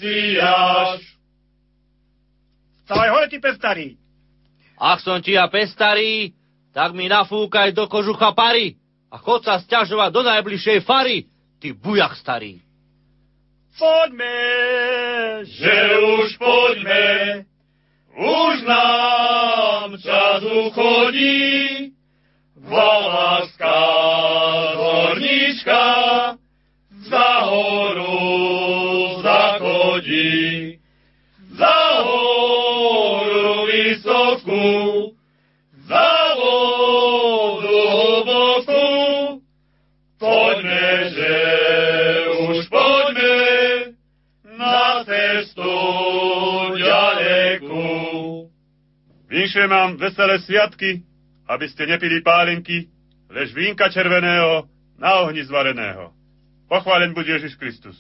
Mesiáš. 0.09 1.01
Vstávaj 2.85 3.11
hore, 3.13 3.27
ty 3.29 3.37
pestarý. 3.37 3.89
Ak 4.81 5.05
som 5.05 5.21
ti 5.21 5.37
ja 5.37 5.45
pestarý, 5.53 6.33
tak 6.73 6.97
mi 6.97 7.11
nafúkaj 7.11 7.77
do 7.77 7.85
kožucha 7.91 8.33
pary 8.33 8.81
a 9.13 9.21
chod 9.21 9.45
sa 9.45 9.61
stiažovať 9.61 10.11
do 10.15 10.23
najbližšej 10.25 10.79
fary, 10.89 11.29
ty 11.61 11.77
bujach 11.77 12.17
starý. 12.17 12.65
Poďme, 13.79 14.39
že 15.47 15.77
už 16.19 16.29
poďme, 16.41 17.07
už 18.17 18.55
nám 18.67 19.89
čas 20.03 20.41
uchodí, 20.43 21.93
Valaska 22.59 23.81
hornička 24.77 25.85
za 27.07 27.29
horu 27.47 28.08
Vinšujem 49.49 49.73
vám 49.73 49.97
veselé 49.97 50.37
sviatky, 50.45 51.09
aby 51.49 51.65
ste 51.73 51.89
nepili 51.89 52.21
pálinky, 52.21 52.85
lež 53.33 53.57
vínka 53.57 53.89
červeného 53.89 54.69
na 55.01 55.25
ohni 55.25 55.41
zvareného. 55.41 56.13
Pochválen 56.69 57.17
bude 57.17 57.33
Ježiš 57.33 57.57
Kristus. 57.57 57.97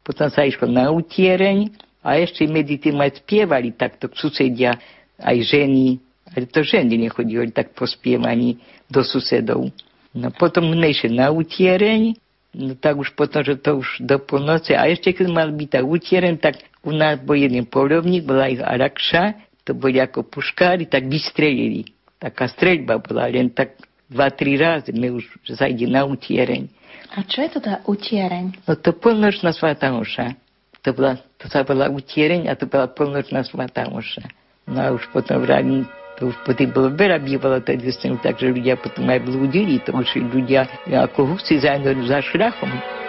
Potom 0.00 0.32
sa 0.32 0.40
išlo 0.48 0.64
na 0.72 0.88
utiereň 0.88 1.68
a 2.00 2.16
ešte 2.16 2.48
medzi 2.48 2.80
tým 2.80 2.96
aj 2.96 3.20
spievali 3.20 3.76
takto 3.76 4.08
susedia, 4.16 4.80
aj 5.20 5.52
ženy, 5.52 6.00
ale 6.32 6.48
to 6.48 6.64
ženy 6.64 6.96
nechodili 6.96 7.52
tak 7.52 7.76
po 7.76 7.84
spievaní 7.84 8.56
do 8.88 9.04
susedov. 9.04 9.68
No 10.16 10.32
potom 10.32 10.64
išli 10.80 11.12
na 11.12 11.28
utiereň, 11.28 12.16
no 12.56 12.72
tak 12.72 12.96
už 12.96 13.12
potom, 13.12 13.44
že 13.44 13.60
to 13.60 13.84
už 13.84 14.00
do 14.00 14.16
polnoci. 14.16 14.72
A 14.72 14.88
ešte 14.88 15.12
keď 15.12 15.28
mal 15.28 15.52
byť 15.52 15.68
tak 15.76 15.84
utiereň, 15.84 16.40
tak 16.40 16.56
u 16.80 16.96
nás 16.96 17.20
bol 17.20 17.36
jeden 17.36 17.68
polovník, 17.68 18.24
bola 18.24 18.48
ich 18.48 18.64
Arakša, 18.64 19.49
to 19.70 19.78
boli 19.78 20.02
ako 20.02 20.26
puškári, 20.26 20.90
tak 20.90 21.06
vystrelili. 21.06 21.86
Taká 22.18 22.50
streľba 22.50 22.98
bola, 22.98 23.30
len 23.30 23.54
tak 23.54 23.78
dva, 24.10 24.26
tri 24.34 24.58
razy 24.58 24.90
my 24.90 25.14
už 25.14 25.46
zajde 25.46 25.86
na 25.86 26.02
utiereň. 26.02 26.66
A 27.14 27.22
čo 27.22 27.46
je 27.46 27.54
to 27.54 27.62
tá 27.62 27.78
utiereň? 27.86 28.66
No 28.66 28.74
to 28.74 28.90
polnočná 28.90 29.54
svatá 29.54 29.94
oša. 29.94 30.34
To, 30.82 30.90
bola, 30.90 31.22
to 31.38 31.46
sa 31.46 31.62
bola 31.62 31.86
utiereň 31.86 32.50
a 32.50 32.58
to 32.58 32.66
bola 32.66 32.90
polnočná 32.90 33.46
svatá 33.46 33.86
oša. 33.86 34.26
No 34.66 34.78
a 34.82 34.90
už 34.90 35.06
potom 35.14 35.38
vravím, 35.38 35.86
to 36.18 36.34
už 36.34 36.36
potom 36.42 36.66
bolo 36.74 36.88
veľa 36.90 37.22
bývalo 37.22 37.62
tým, 37.62 38.18
takže 38.18 38.50
ľudia 38.50 38.74
potom 38.74 39.06
aj 39.06 39.22
blúdili, 39.22 39.78
to 39.86 39.94
už 39.94 40.18
ľudia 40.34 40.66
ako 40.90 41.38
husy 41.38 41.62
za, 41.62 41.78
za 41.78 42.18
šrachom. 42.26 42.99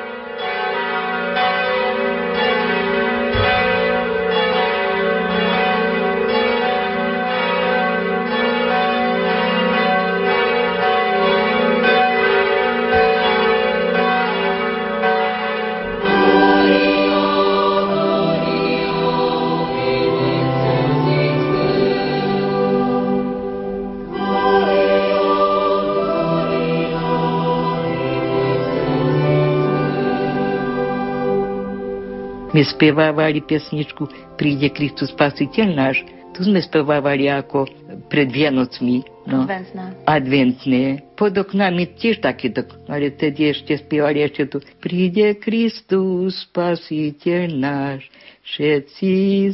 My 32.51 32.67
spievávali 32.67 33.39
pesničku 33.39 34.11
Príde 34.35 34.67
Kristus 34.75 35.15
Spasiteľ 35.15 35.67
náš. 35.71 36.03
Tu 36.35 36.43
sme 36.43 36.59
spievávali 36.59 37.31
ako 37.31 37.63
pred 38.11 38.27
Vianocmi. 38.27 39.07
No. 39.23 39.47
Adventné. 39.47 39.85
Adventné. 40.03 40.83
Pod 41.15 41.31
oknami 41.31 41.95
tiež 41.95 42.19
takéto, 42.19 42.67
ale 42.91 43.15
tedy 43.15 43.55
ešte 43.55 43.79
spievali 43.79 44.19
ešte 44.27 44.51
tu 44.51 44.59
Príde 44.83 45.39
Kristus 45.39 46.43
Spasiteľ 46.51 47.55
náš, 47.55 48.11
všetci 48.43 49.13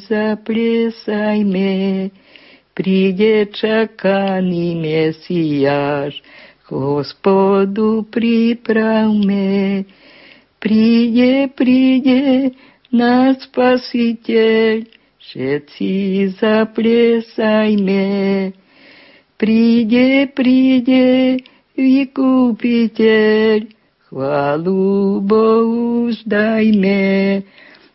zaplesajme, 0.09 1.69
príde 2.73 3.45
čakaný 3.53 4.73
Mesiáš, 4.73 6.17
Hospodu 6.65 8.09
pripravme, 8.09 9.85
príde, 10.57 11.47
príde, 11.53 12.51
náš 12.91 13.47
spasiteľ, 13.49 14.85
všetci 15.21 15.91
zaplesajme. 16.37 18.05
Príde, 19.37 20.27
príde, 20.33 21.05
vykúpiteľ, 21.77 23.57
chválu 24.09 25.21
Bohu 25.21 26.09
zdajme. 26.09 27.41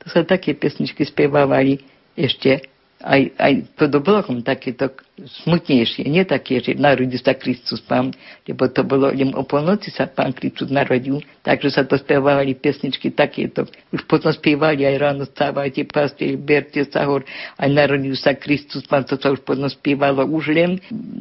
To 0.02 0.06
sa 0.10 0.22
také 0.22 0.54
pesničky 0.54 1.06
spievávali 1.06 1.82
ešte 2.14 2.71
aj, 3.02 3.22
aj 3.36 3.52
to 3.76 3.84
do 3.90 3.98
blokom 3.98 4.46
takéto 4.46 4.94
smutnejšie, 5.42 6.06
nie 6.06 6.22
také, 6.22 6.62
že 6.62 6.78
narodil 6.78 7.18
sa 7.18 7.34
Kristus 7.34 7.82
Pán, 7.82 8.14
lebo 8.46 8.70
to 8.70 8.86
bolo, 8.86 9.10
len 9.10 9.34
o 9.34 9.42
polnoci 9.42 9.90
sa 9.90 10.06
Pán 10.06 10.32
Kristus 10.32 10.70
narodil, 10.70 11.20
takže 11.42 11.68
sa 11.68 11.82
to 11.82 11.98
spievali 11.98 12.54
pesničky 12.54 13.12
takéto. 13.12 13.66
Už 13.90 14.06
potom 14.06 14.30
spievali 14.30 14.86
aj 14.86 14.96
ráno 14.98 15.24
stávajte, 15.26 15.84
pastieri, 15.90 16.38
berte 16.38 16.86
sa 16.88 17.04
hor, 17.04 17.26
aj 17.58 17.68
narodil 17.68 18.14
sa 18.14 18.38
Kristus 18.38 18.86
Pán, 18.86 19.04
to 19.04 19.18
sa 19.18 19.34
už 19.34 19.42
potom 19.42 19.68
spievalo 19.68 20.24
už 20.26 20.54
len 20.54 20.78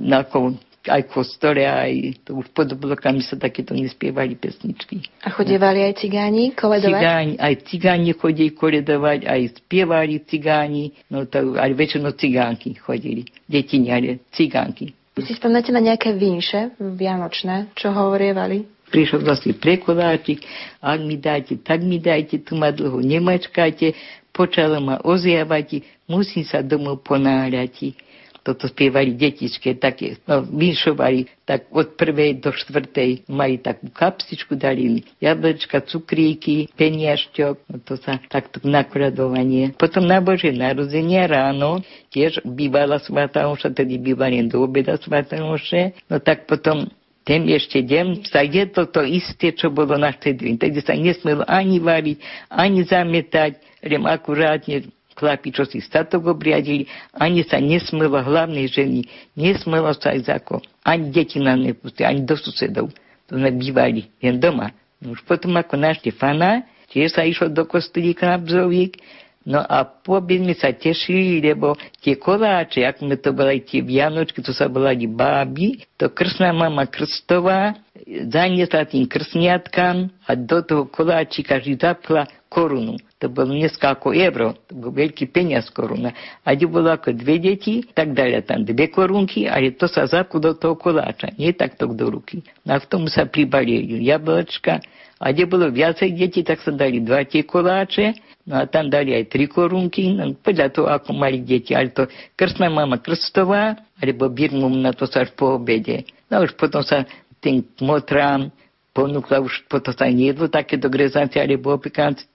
ako 0.08 0.56
aj 0.90 1.14
kostole, 1.14 1.62
aj 1.62 2.26
to 2.26 2.42
už 2.42 2.50
pod 2.58 2.74
blokami 2.74 3.22
sa 3.22 3.38
takéto 3.38 3.78
nespievali 3.78 4.34
pesničky. 4.34 5.06
A 5.22 5.30
chodievali 5.30 5.86
aj 5.86 6.02
cigáni 6.02 6.58
koledovať? 6.58 6.98
Cigáni, 6.98 7.34
aj 7.38 7.54
cigáni 7.70 8.12
chodili 8.18 8.52
koledovať, 8.58 9.20
aj 9.30 9.42
spievali 9.62 10.26
cigáni, 10.26 10.98
no 11.14 11.30
to 11.30 11.54
aj 11.54 11.72
väčšinou 11.78 12.18
cigánky 12.18 12.74
chodili, 12.82 13.30
detiniare, 13.46 14.26
cigánky. 14.34 14.98
Vy 15.14 15.28
si 15.28 15.38
spomínate 15.38 15.70
na 15.70 15.84
nejaké 15.84 16.18
vinše 16.18 16.74
vianočné, 16.80 17.76
čo 17.78 17.94
hovorievali? 17.94 18.66
Prišiel 18.90 19.24
vlastne 19.24 19.56
prekoláčik, 19.56 20.44
ak 20.82 21.00
mi 21.04 21.16
dajte, 21.16 21.62
tak 21.62 21.84
mi 21.86 22.02
dajte, 22.02 22.42
tu 22.44 22.58
ma 22.58 22.74
dlho 22.74 23.00
nemačkajte, 23.00 23.96
počalo 24.36 24.80
ma 24.80 25.00
oziavať, 25.04 25.84
musím 26.08 26.44
sa 26.48 26.64
domov 26.64 27.04
ponáhľať 27.04 27.96
toto 28.42 28.66
spievali 28.66 29.14
detičke, 29.14 29.78
také, 29.78 30.18
no, 30.26 30.42
vyšovali, 30.42 31.30
tak 31.46 31.70
od 31.70 31.94
prvej 31.94 32.42
do 32.42 32.50
štvrtej 32.50 33.30
mali 33.30 33.62
takú 33.62 33.94
kapsičku, 33.94 34.58
dali 34.58 35.06
jablčka, 35.22 35.86
cukríky, 35.86 36.66
peniažťok, 36.74 37.56
no 37.70 37.78
to 37.86 38.02
sa 38.02 38.18
takto 38.34 38.62
nakladovanie. 38.66 39.78
Potom 39.78 40.10
na 40.10 40.18
Bože 40.18 40.50
narodzenie 40.50 41.22
ráno 41.30 41.86
tiež 42.10 42.42
bývala 42.42 42.98
svatá 42.98 43.46
Oša, 43.46 43.70
tedy 43.74 44.02
bývali 44.02 44.42
do 44.50 44.66
obeda 44.66 44.98
svatá 44.98 45.38
Oše, 45.46 45.94
no 46.10 46.18
tak 46.18 46.50
potom 46.50 46.90
ten 47.22 47.46
ešte 47.46 47.86
deň 47.86 48.26
sa 48.26 48.42
je 48.42 48.66
to 48.66 48.90
isté, 49.06 49.54
čo 49.54 49.70
bolo 49.70 49.94
na 49.94 50.10
štedrin. 50.10 50.58
Tedy 50.58 50.82
sa 50.82 50.98
nesmelo 50.98 51.46
ani 51.46 51.78
variť, 51.78 52.18
ani 52.50 52.82
zametať, 52.82 53.62
len 53.86 54.10
akurátne 54.10 54.90
chlapi, 55.16 55.52
čo 55.52 55.68
si 55.68 55.84
statok 55.84 56.32
obriadili, 56.32 56.88
ani 57.16 57.44
sa 57.46 57.60
nesmelo 57.60 58.20
hlavnej 58.20 58.68
ženy, 58.72 59.06
nesmelo 59.36 59.92
sa 59.96 60.16
aj 60.16 60.28
zako, 60.28 60.64
ani 60.84 61.12
deti 61.12 61.38
na 61.38 61.56
nepustili, 61.56 62.08
ani 62.08 62.22
do 62.24 62.36
susedov. 62.36 62.90
To 63.28 63.32
sme 63.40 63.52
bývali 63.56 64.12
jen 64.20 64.40
doma. 64.40 64.76
No 65.02 65.16
už 65.16 65.24
potom 65.26 65.56
ako 65.58 65.76
na 65.80 65.96
Štefana, 65.96 66.68
tiež 66.92 67.16
sa 67.16 67.24
išlo 67.24 67.50
do 67.50 67.64
kostolíka 67.66 68.28
na 68.28 68.38
Bzovík, 68.38 69.00
No 69.42 69.58
a 69.58 69.82
po 69.90 70.22
sme 70.22 70.54
sa 70.54 70.70
tešili, 70.70 71.42
lebo 71.42 71.74
tie 71.98 72.14
koláče, 72.14 72.86
ako 72.86 73.10
sme 73.10 73.18
to 73.18 73.34
boli 73.34 73.66
tie 73.66 73.82
Vianočky, 73.82 74.38
to 74.46 74.54
sa 74.54 74.70
volali 74.70 75.10
báby, 75.10 75.82
to 75.98 76.14
krsná 76.14 76.54
mama 76.54 76.86
Krstová 76.86 77.74
zaniesla 78.06 78.86
tým 78.86 79.10
krsniatkám 79.10 80.14
a 80.30 80.32
do 80.38 80.62
toho 80.62 80.84
koláčika 80.86 81.58
vždy 81.58 81.74
zapla 81.82 82.30
korunu. 82.52 83.00
To 83.18 83.30
bolo 83.30 83.54
dneska 83.54 83.96
ako 83.96 84.12
euro, 84.12 84.58
to 84.68 84.74
bol 84.78 84.92
veľký 84.92 85.30
peniaz 85.30 85.70
koruna. 85.70 86.12
A 86.44 86.54
kde 86.54 86.66
bolo 86.68 86.90
ako 86.92 87.14
dve 87.14 87.40
deti, 87.40 87.86
tak 87.94 88.12
dali 88.18 88.38
tam 88.44 88.66
dve 88.66 88.90
korunky, 88.94 89.48
ale 89.48 89.74
to 89.74 89.88
sa 89.88 90.06
zaplo 90.10 90.38
do 90.38 90.54
toho 90.58 90.76
koláča, 90.78 91.32
nie 91.38 91.54
takto 91.56 91.88
do 91.90 92.14
ruky. 92.14 92.44
No 92.66 92.76
a 92.76 92.82
v 92.82 92.90
tomu 92.90 93.08
sa 93.08 93.26
pribalili 93.26 94.06
jablčka, 94.06 94.84
a 95.22 95.30
kde 95.30 95.46
bolo 95.46 95.70
viacej 95.70 96.18
detí, 96.18 96.42
tak 96.42 96.66
sa 96.66 96.74
dali 96.74 96.98
dva 96.98 97.22
tie 97.22 97.46
koláče, 97.46 98.18
no 98.50 98.58
a 98.58 98.66
tam 98.66 98.90
dali 98.90 99.14
aj 99.14 99.30
tri 99.30 99.46
korunky, 99.46 100.18
no 100.18 100.34
podľa 100.34 100.68
toho, 100.74 100.88
ako 100.90 101.14
mali 101.14 101.46
deti. 101.46 101.78
Ale 101.78 101.94
to 101.94 102.10
krstná 102.34 102.74
mama 102.74 102.98
Krstová, 102.98 103.78
alebo 104.02 104.26
Birmum, 104.34 104.82
na 104.82 104.98
to 104.98 105.06
sa 105.06 105.22
až 105.22 105.30
po 105.38 105.62
obede. 105.62 106.10
No 106.26 106.42
už 106.42 106.58
potom 106.58 106.82
sa 106.82 107.06
tým 107.38 107.62
motrám 107.86 108.50
ponúkla 108.92 109.40
už 109.40 109.72
potom 109.72 109.96
sa 109.96 110.08
nejedlo 110.08 110.52
takéto 110.52 110.92
grezancie 110.92 111.40
alebo 111.40 111.72
opekánci. 111.72 112.28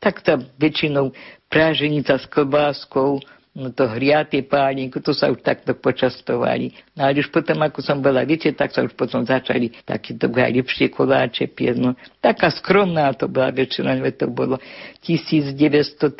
Tak 0.00 0.24
sa 0.24 0.40
väčšinou 0.56 1.12
práženica 1.52 2.16
s 2.16 2.24
klobáskou, 2.28 3.20
no 3.58 3.74
to 3.74 3.90
hriaté 3.90 4.46
pálinku, 4.46 5.02
to 5.02 5.10
sa 5.10 5.26
už 5.34 5.42
takto 5.42 5.74
počastovali. 5.74 6.70
No 6.94 7.10
ale 7.10 7.18
už 7.18 7.34
potom, 7.34 7.58
ako 7.58 7.82
som 7.82 7.98
bola 7.98 8.22
väčšie, 8.22 8.54
tak 8.54 8.70
sa 8.70 8.86
už 8.86 8.94
potom 8.94 9.26
začali 9.26 9.74
takéto 9.82 10.30
lepšie 10.30 10.94
koláče 10.94 11.50
piesť. 11.50 11.78
No, 11.82 11.98
taká 12.22 12.54
skromná 12.54 13.10
to 13.18 13.26
bola 13.26 13.50
väčšina, 13.50 13.98
to 14.14 14.30
bolo 14.30 14.62
1933. 15.02 16.14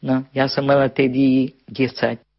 No, 0.00 0.24
ja 0.32 0.48
som 0.48 0.64
mala 0.64 0.88
tedy 0.88 1.52
10. 1.68 2.29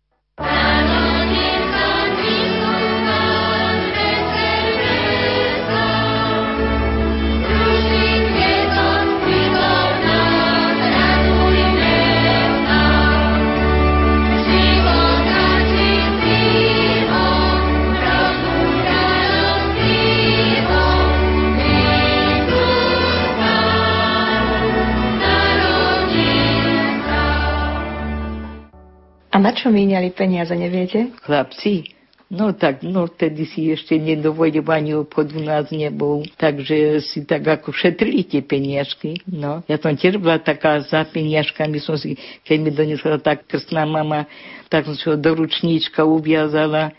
na 29.42 29.52
čo 29.52 29.74
míňali 29.74 30.14
peniaze, 30.14 30.54
neviete? 30.54 31.10
Chlapci, 31.26 31.90
No 32.32 32.56
tak, 32.56 32.80
no 32.80 33.12
vtedy 33.12 33.44
si 33.44 33.68
ešte 33.76 34.00
nedovolil 34.00 34.64
ani 34.72 34.96
obchodu 34.96 35.36
nás 35.36 35.68
nebol, 35.68 36.24
takže 36.40 37.04
si 37.04 37.28
tak 37.28 37.44
ako 37.44 37.76
šetrili 37.76 38.24
tie 38.24 38.40
peniažky. 38.40 39.20
No, 39.28 39.68
ja 39.68 39.76
som 39.76 39.92
tiež 39.92 40.16
bola 40.16 40.40
taká 40.40 40.80
za 40.80 41.04
peniažkami, 41.04 41.84
som 41.84 42.00
si, 42.00 42.16
keď 42.48 42.58
mi 42.64 42.72
donesla 42.72 43.20
tak 43.20 43.52
krstná 43.52 43.84
mama, 43.84 44.32
tak 44.72 44.88
som 44.88 44.96
si 44.96 45.12
ho 45.12 45.20
do 45.20 45.44
ručníčka 45.44 46.08
uviazala, 46.08 46.96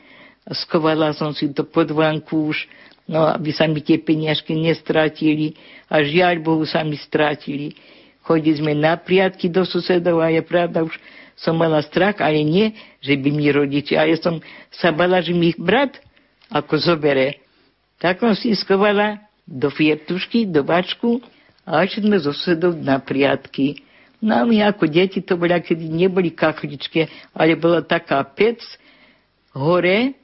skovala 0.52 1.16
som 1.16 1.32
si 1.32 1.48
to 1.48 1.64
pod 1.64 1.88
už, 2.28 2.68
no 3.08 3.24
aby 3.24 3.56
sa 3.56 3.64
mi 3.64 3.80
tie 3.80 3.96
peniažky 3.96 4.52
nestratili 4.52 5.56
a 5.88 6.04
žiaľ 6.04 6.44
Bohu 6.44 6.68
sa 6.68 6.84
mi 6.84 7.00
stratili. 7.00 7.72
Chodili 8.20 8.60
sme 8.60 8.76
na 8.76 9.00
priatky 9.00 9.48
do 9.48 9.64
susedov 9.64 10.20
a 10.20 10.28
je 10.28 10.44
pravda 10.44 10.84
už 10.84 10.92
som 11.36 11.56
mala 11.56 11.82
strach, 11.82 12.20
ale 12.20 12.44
nie, 12.44 12.76
že 13.00 13.16
by 13.16 13.28
mi 13.32 13.48
rodičia, 13.48 14.04
ale 14.04 14.18
som 14.20 14.38
sa 14.70 14.92
bala, 14.92 15.20
že 15.24 15.32
mi 15.32 15.52
ich 15.52 15.60
brat 15.60 15.98
ako 16.52 16.76
zobere. 16.78 17.40
Tak 17.98 18.20
som 18.20 18.34
si 18.36 18.52
skovala 18.52 19.22
do 19.46 19.72
fiertušky, 19.72 20.46
do 20.46 20.62
bačku 20.62 21.22
a 21.66 21.82
až 21.86 22.02
sme 22.02 22.18
zo 22.18 22.34
susedov 22.34 22.78
na 22.78 22.98
priatky. 22.98 23.80
No 24.22 24.38
a 24.38 24.42
my 24.46 24.62
ako 24.70 24.86
deti 24.86 25.18
to 25.18 25.34
boli, 25.34 25.54
kedy 25.58 25.90
neboli 25.90 26.30
kachličke, 26.30 27.10
ale 27.34 27.58
bola 27.58 27.82
taká 27.82 28.22
pec 28.22 28.62
hore, 29.50 30.14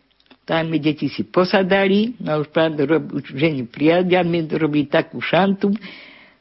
tam 0.48 0.70
mi 0.70 0.80
deti 0.80 1.12
si 1.12 1.28
posadali, 1.28 2.16
no 2.22 2.40
už 2.40 2.48
pravda, 2.54 2.88
už 2.88 3.36
ženi 3.36 3.68
priadia, 3.68 4.24
mi 4.24 4.46
robili 4.48 4.88
takú 4.88 5.20
šantu. 5.20 5.74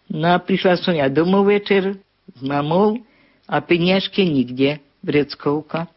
No 0.08 0.32
a 0.32 0.40
prišla 0.40 0.80
som 0.80 0.96
ja 0.96 1.12
domov 1.12 1.52
večer 1.52 2.00
s 2.32 2.40
mamou 2.40 2.96
nikde, 4.28 4.84
vreckovka. 5.04 5.88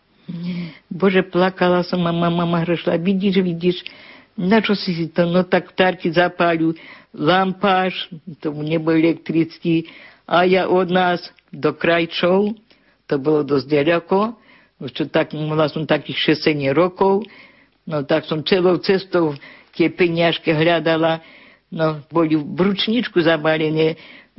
Bože, 0.86 1.26
plakala 1.26 1.82
som 1.82 2.06
a 2.06 2.14
mama 2.14 2.46
ma 2.46 2.62
hrašla, 2.62 2.94
vidíš, 3.02 3.42
vidíš, 3.42 3.76
na 4.38 4.62
čo 4.62 4.78
si 4.78 4.94
si 4.94 5.06
to, 5.10 5.26
no 5.26 5.42
tak 5.42 5.74
vtárky 5.74 6.08
zapáľu 6.14 6.78
lampáž, 7.10 8.06
tomu 8.38 8.62
nebol 8.62 8.94
elektrický, 8.94 9.90
a 10.30 10.46
ja 10.46 10.70
od 10.70 10.86
nás 10.94 11.18
do 11.50 11.74
krajčov, 11.74 12.54
to 13.10 13.18
bolo 13.18 13.42
dosť 13.42 13.66
ďaleko, 13.66 14.18
čo 14.94 15.10
tak, 15.10 15.34
mala 15.34 15.66
som 15.66 15.82
takých 15.82 16.38
6 16.38 16.70
rokov, 16.70 17.26
no 17.82 18.06
tak 18.06 18.24
som 18.30 18.46
celou 18.46 18.78
cestou 18.78 19.34
tie 19.74 19.90
peniažky 19.90 20.54
hľadala, 20.54 21.18
no 21.74 22.00
boli 22.14 22.38
v 22.38 22.46
bručničku 22.46 23.18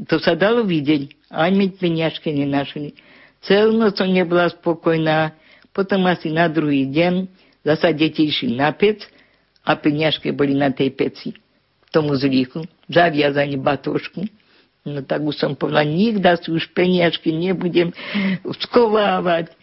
to 0.07 0.17
sa 0.17 0.33
dalo 0.33 0.65
vidieť, 0.65 1.29
ani 1.29 1.69
peniažky 1.69 2.33
nenašli. 2.33 2.97
Celú 3.45 3.77
noc 3.77 3.97
som 3.97 4.09
nebola 4.09 4.49
spokojná, 4.49 5.33
potom 5.73 6.05
asi 6.09 6.29
na 6.33 6.49
druhý 6.49 6.89
deň 6.89 7.29
zasa 7.65 7.93
deti 7.93 8.29
išli 8.29 8.57
na 8.57 8.73
pec 8.73 9.05
a 9.61 9.77
peniažky 9.77 10.33
boli 10.33 10.57
na 10.57 10.73
tej 10.73 10.89
peci, 10.93 11.37
tomu 11.93 12.17
zlíku, 12.17 12.65
zaviazaní 12.89 13.61
batošku. 13.61 14.25
No 14.81 15.05
tak 15.05 15.21
už 15.21 15.37
som 15.37 15.53
povedala, 15.53 15.85
nikdy 15.85 16.25
si 16.41 16.49
už 16.49 16.73
peniažky 16.73 17.29
nebudem 17.29 17.93
skovávať. 18.65 19.53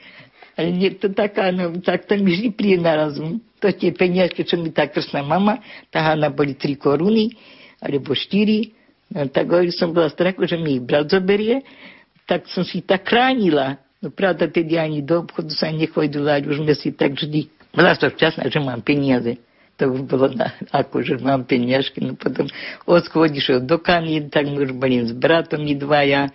Ale 0.54 0.74
nie 0.74 0.90
to 0.94 1.10
taká, 1.10 1.54
no, 1.54 1.74
tak 1.82 2.06
to 2.06 2.18
mi 2.18 2.34
vždy 2.34 2.50
príde 2.54 2.78
na 2.82 3.06
rozum. 3.06 3.38
To 3.62 3.70
tie 3.70 3.90
peniažky, 3.94 4.42
čo 4.46 4.58
mi 4.58 4.70
tá 4.70 4.86
krstná 4.86 5.22
mama, 5.22 5.58
tá 5.90 6.02
Hanna 6.02 6.30
boli 6.30 6.54
tri 6.54 6.78
koruny, 6.78 7.34
alebo 7.82 8.14
štyri, 8.14 8.77
tak 9.08 9.48
hovoril 9.48 9.72
som 9.72 9.92
bola 9.96 10.12
strachu, 10.12 10.44
že 10.44 10.60
mi 10.60 10.76
ich 10.76 10.84
brat 10.84 11.08
zoberie, 11.08 11.64
tak 12.28 12.44
som 12.52 12.60
si 12.62 12.84
tak 12.84 13.08
chránila. 13.08 13.80
No 13.98 14.12
pravda, 14.12 14.46
tedy 14.46 14.78
ani 14.78 15.00
do 15.00 15.24
obchodu 15.24 15.50
sa 15.50 15.72
nechodila, 15.72 16.38
už 16.44 16.60
sme 16.62 16.74
si 16.76 16.92
tak 16.92 17.16
vždy. 17.16 17.48
Bola 17.72 17.96
som 17.96 18.12
šťastná, 18.12 18.46
že 18.52 18.60
mám 18.60 18.84
peniaze. 18.84 19.40
To 19.78 19.94
už 19.94 20.10
bolo 20.10 20.26
na, 20.34 20.52
ako, 20.74 21.06
že 21.06 21.14
mám 21.22 21.46
peniažky. 21.46 22.02
No 22.02 22.18
potom 22.18 22.50
Osko 22.84 23.30
odišiel 23.30 23.62
do 23.62 23.78
Kanín, 23.78 24.28
tak 24.28 24.50
my 24.50 24.66
už 24.66 24.74
boli 24.74 25.06
s 25.06 25.14
bratom 25.14 25.62
i 25.64 25.74
dvaja. 25.78 26.30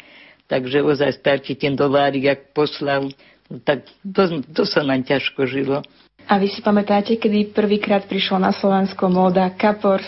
Takže 0.48 0.84
ozaj 0.84 1.20
starší 1.20 1.56
ten 1.56 1.76
dolárik, 1.76 2.24
jak 2.24 2.40
poslal, 2.52 3.12
no 3.48 3.56
tak 3.64 3.88
to, 4.04 4.44
to 4.52 4.64
sa 4.68 4.84
nám 4.84 5.04
ťažko 5.04 5.48
žilo. 5.48 5.84
A 6.24 6.40
vy 6.40 6.48
si 6.48 6.64
pamätáte, 6.64 7.20
kedy 7.20 7.52
prvýkrát 7.52 8.08
prišla 8.08 8.40
na 8.40 8.52
Slovensko 8.56 9.12
móda 9.12 9.52
kapor 9.52 10.00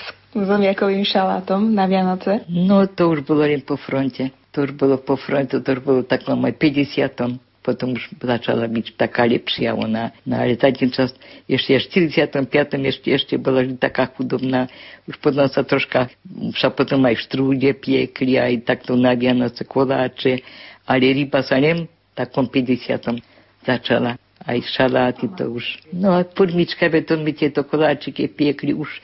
zemiakovým 0.44 1.08
šalátom 1.08 1.72
na 1.72 1.88
Vianoce? 1.88 2.44
No 2.52 2.84
to 2.92 3.16
už 3.16 3.24
bolo 3.24 3.48
len 3.48 3.64
po 3.64 3.80
fronte. 3.80 4.36
To 4.52 4.68
už 4.68 4.76
bolo 4.76 5.00
po 5.00 5.16
fronte, 5.16 5.56
to 5.56 5.70
už 5.72 5.80
bolo 5.80 6.02
takom 6.04 6.44
aj 6.44 6.56
50 6.60 7.40
potom 7.66 7.98
už 7.98 8.14
začala 8.22 8.70
byť 8.70 8.94
taká 8.94 9.26
lepšia 9.26 9.74
ona. 9.74 10.14
No 10.22 10.38
ale 10.38 10.54
tým 10.54 10.94
čas, 10.94 11.10
ešte 11.50 12.06
v 12.06 12.14
45. 12.14 12.46
ešte, 12.78 13.08
ešte 13.10 13.34
bola 13.42 13.66
taká 13.82 14.06
chudobná, 14.14 14.70
už 15.10 15.18
podľa 15.18 15.50
sa 15.50 15.66
troška, 15.66 16.14
sa 16.54 16.70
potom 16.70 17.02
aj 17.10 17.18
v 17.18 17.24
štrúde 17.26 17.70
piekli, 17.74 18.38
aj 18.38 18.70
takto 18.70 18.94
na 18.94 19.18
Vianoce 19.18 19.66
koláče, 19.66 20.46
ale 20.86 21.10
ryba 21.10 21.42
sa 21.42 21.58
nem 21.58 21.90
takom 22.14 22.46
50. 22.46 23.18
začala. 23.66 24.22
Aj 24.46 24.62
šaláty 24.62 25.26
to 25.34 25.58
už. 25.58 25.82
No 25.90 26.14
a 26.14 26.22
podmička, 26.22 26.86
to 27.02 27.18
my 27.18 27.34
tieto 27.34 27.66
koláčiky 27.66 28.30
piekli 28.30 28.78
už 28.78 29.02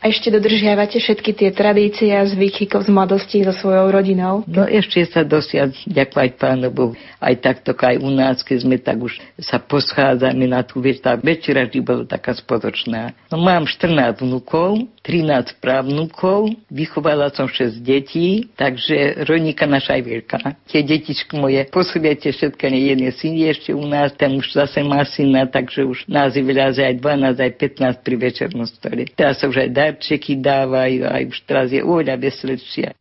ešte 0.00 0.32
dodržiavate 0.32 0.96
všetky 0.96 1.30
tie 1.36 1.50
tradície 1.52 2.10
a 2.14 2.24
zvyky 2.24 2.70
z 2.70 2.88
mladosti 2.88 3.44
so 3.44 3.52
svojou 3.52 3.92
rodinou? 3.92 4.46
No 4.48 4.64
ešte 4.64 5.04
sa 5.04 5.26
dosiaľ, 5.26 5.76
ďakovať 5.84 6.30
pánu 6.40 6.68
Bohu, 6.72 6.94
aj 7.20 7.34
takto 7.42 7.76
aj 7.76 7.98
u 7.98 8.10
nás, 8.10 8.40
keď 8.40 8.58
sme 8.62 8.76
tak 8.78 8.98
už 9.02 9.18
sa 9.42 9.58
poschádzame 9.58 10.46
na 10.48 10.62
tú 10.62 10.80
vec, 10.80 11.02
tá 11.02 11.18
večera 11.18 11.66
vždy 11.66 11.80
bola 11.82 12.04
taká 12.06 12.32
spoločná. 12.32 13.12
No 13.28 13.42
mám 13.42 13.66
14 13.66 14.22
vnúkov, 14.22 14.86
13 15.02 15.58
právnukov, 15.58 16.54
vychovala 16.70 17.34
som 17.34 17.50
6 17.50 17.82
detí, 17.82 18.46
takže 18.54 19.26
rodníka 19.26 19.66
naša 19.66 19.98
aj 19.98 20.02
veľká. 20.06 20.38
Tie 20.70 20.80
detičky 20.86 21.34
moje, 21.34 21.66
posúbiate 21.74 22.30
všetko, 22.30 22.62
nie 22.70 22.94
jeden 22.94 23.10
syn 23.10 23.34
je 23.34 23.46
ešte 23.50 23.70
u 23.74 23.82
nás, 23.82 24.14
ten 24.14 24.30
už 24.38 24.46
zase 24.54 24.80
má 24.86 25.02
syna, 25.02 25.50
takže 25.50 25.82
už 25.82 26.06
nás 26.06 26.34
je 26.38 26.42
aj 26.86 26.94
12, 27.02 27.34
aj 27.42 27.52
15 27.58 28.06
pri 28.06 28.14
večernom 28.14 28.66
stole. 28.70 29.10
Teraz 29.10 29.42
sa 29.42 29.50
už 29.50 29.66
aj 29.66 29.70
dá 29.82 29.90
darčeky 29.90 30.38
dávajú, 30.38 31.02
aj 31.10 31.22
už 31.26 31.38
teraz 31.42 31.68
je 31.74 31.82
oveľa 31.82 32.14
veselšia. 32.22 32.94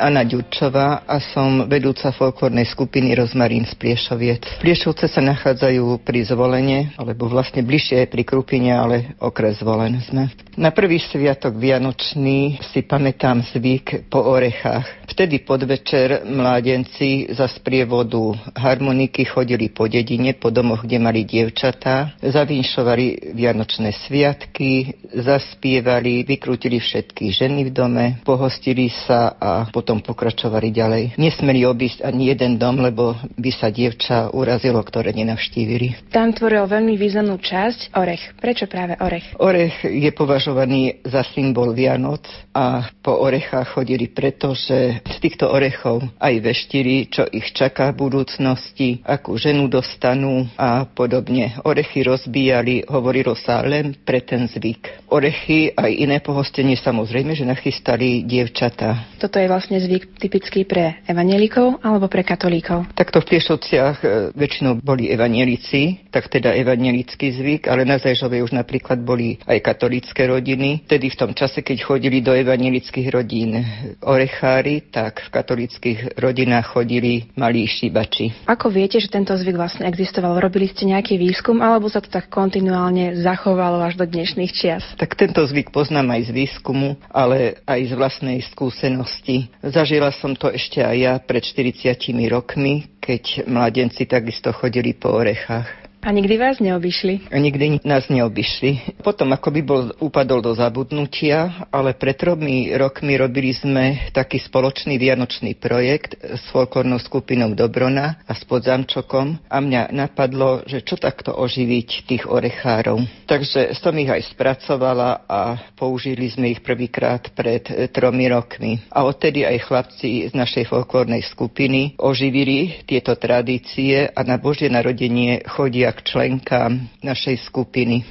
Anna 0.00 0.24
Ďurčová 0.24 1.04
a 1.04 1.20
som 1.20 1.68
vedúca 1.68 2.08
folklórnej 2.08 2.64
skupiny 2.64 3.12
Rozmarín 3.12 3.68
z 3.68 3.76
Pliešoviec. 3.76 4.64
Pliešovce 4.64 5.06
sa 5.12 5.20
nachádzajú 5.20 6.00
pri 6.00 6.24
Zvolene, 6.24 6.96
alebo 6.96 7.28
vlastne 7.28 7.60
bližšie 7.60 8.08
pri 8.08 8.24
Krupine, 8.24 8.72
ale 8.72 9.12
okres 9.20 9.60
Zvolen 9.60 10.00
sme. 10.00 10.32
Na 10.60 10.72
prvý 10.76 11.00
sviatok 11.00 11.56
Vianočný 11.56 12.60
si 12.72 12.84
pamätám 12.84 13.40
zvyk 13.52 14.12
po 14.12 14.20
orechách. 14.24 15.08
Vtedy 15.10 15.42
podvečer 15.42 16.22
mládenci 16.22 17.34
za 17.34 17.50
sprievodu 17.50 18.36
harmoniky 18.54 19.26
chodili 19.26 19.72
po 19.72 19.90
dedine, 19.90 20.38
po 20.38 20.54
domoch, 20.54 20.86
kde 20.86 21.02
mali 21.02 21.26
dievčatá, 21.26 22.14
zavinšovali 22.22 23.34
Vianočné 23.34 23.90
sviatky, 24.06 24.94
zaspievali, 25.10 26.22
vykrútili 26.22 26.78
všetky 26.78 27.34
ženy 27.34 27.66
v 27.66 27.74
dome, 27.74 28.06
pohostili 28.22 28.86
sa 28.86 29.34
a 29.34 29.66
potom 29.74 29.89
potom 29.90 30.06
pokračovali 30.06 30.70
ďalej. 30.70 31.18
Nesmeli 31.18 31.66
obísť 31.66 32.06
ani 32.06 32.30
jeden 32.30 32.62
dom, 32.62 32.78
lebo 32.78 33.18
by 33.34 33.50
sa 33.50 33.74
dievča 33.74 34.30
urazilo, 34.30 34.78
ktoré 34.86 35.10
nenavštívili. 35.10 36.14
Tam 36.14 36.30
tvoril 36.30 36.62
veľmi 36.62 36.94
významnú 36.94 37.42
časť 37.42 37.98
orech. 37.98 38.38
Prečo 38.38 38.70
práve 38.70 38.94
orech? 39.02 39.34
Orech 39.42 39.82
je 39.82 40.06
považovaný 40.14 41.02
za 41.02 41.26
symbol 41.34 41.74
Vianoc 41.74 42.22
a 42.54 42.86
po 43.02 43.18
orechách 43.18 43.82
chodili 43.82 44.06
preto, 44.06 44.54
že 44.54 45.02
z 45.02 45.16
týchto 45.18 45.50
orechov 45.50 46.06
aj 46.22 46.38
veštiri, 46.38 47.10
čo 47.10 47.26
ich 47.26 47.50
čaká 47.50 47.90
v 47.90 48.06
budúcnosti, 48.06 49.02
akú 49.02 49.34
ženu 49.42 49.66
dostanú 49.66 50.46
a 50.54 50.86
podobne. 50.86 51.58
Orechy 51.66 52.06
rozbíjali, 52.06 52.86
hovorilo 52.86 53.34
sa 53.34 53.58
len 53.66 53.98
pre 54.06 54.22
ten 54.22 54.46
zvyk. 54.46 55.10
Orechy 55.10 55.74
aj 55.74 55.90
iné 55.98 56.22
pohostenie 56.22 56.78
samozrejme, 56.78 57.34
že 57.34 57.42
nachystali 57.42 58.22
dievčata. 58.22 59.18
Toto 59.18 59.34
je 59.34 59.50
vlastne 59.50 59.79
zvyk 59.80 60.20
typický 60.20 60.68
pre 60.68 61.00
evanielikov 61.08 61.80
alebo 61.80 62.06
pre 62.06 62.20
katolíkov? 62.20 62.90
Takto 62.92 63.24
v 63.24 63.36
Piešovciach 63.36 63.96
e, 64.00 64.06
väčšinou 64.36 64.80
boli 64.84 65.08
evanielici, 65.08 66.08
tak 66.12 66.28
teda 66.28 66.52
evanielický 66.54 67.32
zvyk, 67.32 67.62
ale 67.66 67.88
na 67.88 67.96
Zajžove 67.96 68.44
už 68.44 68.52
napríklad 68.52 69.00
boli 69.00 69.40
aj 69.48 69.58
katolícke 69.64 70.22
rodiny. 70.24 70.84
Tedy 70.84 71.08
v 71.08 71.18
tom 71.18 71.32
čase, 71.32 71.64
keď 71.64 71.78
chodili 71.82 72.20
do 72.20 72.36
evanielických 72.36 73.08
rodín 73.08 73.60
orechári, 74.04 74.92
tak 74.92 75.24
v 75.24 75.28
katolíckých 75.32 75.98
rodinách 76.20 76.76
chodili 76.76 77.32
malí 77.34 77.64
šibači. 77.64 78.46
Ako 78.46 78.68
viete, 78.68 79.00
že 79.00 79.08
tento 79.08 79.32
zvyk 79.32 79.56
vlastne 79.56 79.88
existoval? 79.88 80.36
Robili 80.38 80.68
ste 80.68 80.84
nejaký 80.84 81.16
výskum 81.16 81.64
alebo 81.64 81.88
sa 81.88 82.04
to 82.04 82.12
tak 82.12 82.28
kontinuálne 82.28 83.16
zachovalo 83.18 83.80
až 83.80 83.96
do 83.96 84.04
dnešných 84.04 84.52
čias? 84.52 84.84
Tak 85.00 85.16
tento 85.16 85.40
zvyk 85.44 85.72
poznám 85.72 86.16
aj 86.16 86.28
z 86.28 86.30
výskumu, 86.34 86.98
ale 87.10 87.60
aj 87.64 87.80
z 87.88 87.92
vlastnej 87.94 88.38
skúsenosti. 88.50 89.48
Zažila 89.70 90.10
som 90.10 90.34
to 90.34 90.50
ešte 90.50 90.82
aj 90.82 90.96
ja 90.98 91.14
pred 91.22 91.46
40 91.46 91.94
rokmi, 92.26 92.98
keď 92.98 93.46
mladenci 93.46 94.02
takisto 94.02 94.50
chodili 94.50 94.98
po 94.98 95.14
orechách. 95.14 95.89
A 96.00 96.16
nikdy 96.16 96.40
vás 96.40 96.56
neobyšli? 96.64 97.28
A 97.28 97.36
nikdy 97.36 97.84
nás 97.84 98.08
neobyšli. 98.08 99.04
Potom 99.04 99.36
ako 99.36 99.48
by 99.52 99.60
bol, 99.60 99.82
upadol 100.00 100.40
do 100.40 100.56
zabudnutia, 100.56 101.68
ale 101.68 101.92
pred 101.92 102.16
tromi 102.16 102.72
rokmi 102.72 103.20
robili 103.20 103.52
sme 103.52 104.08
taký 104.16 104.40
spoločný 104.40 104.96
vianočný 104.96 105.60
projekt 105.60 106.16
s 106.16 106.40
folklórnou 106.56 106.96
skupinou 106.96 107.52
Dobrona 107.52 108.16
a 108.24 108.32
s 108.32 108.48
Podzamčokom 108.48 109.44
a 109.44 109.56
mňa 109.60 109.92
napadlo, 109.92 110.64
že 110.64 110.80
čo 110.80 110.96
takto 110.96 111.36
oživiť 111.36 112.08
tých 112.08 112.24
orechárov. 112.24 113.04
Takže 113.28 113.76
som 113.76 113.92
ich 114.00 114.08
aj 114.08 114.24
spracovala 114.32 115.28
a 115.28 115.68
použili 115.76 116.32
sme 116.32 116.48
ich 116.48 116.64
prvýkrát 116.64 117.28
pred 117.36 117.68
e, 117.68 117.92
tromi 117.92 118.24
rokmi. 118.24 118.80
A 118.88 119.04
odtedy 119.04 119.44
aj 119.44 119.68
chlapci 119.68 120.24
z 120.26 120.32
našej 120.32 120.64
folklórnej 120.64 121.20
skupiny 121.28 122.00
oživili 122.00 122.88
tieto 122.88 123.12
tradície 123.20 124.08
a 124.08 124.24
na 124.24 124.40
Božie 124.40 124.72
narodenie 124.72 125.44
chodia 125.44 125.89
k 125.92 126.00
členkám 126.06 126.90
našej 127.02 127.46
skupiny. 127.46 128.06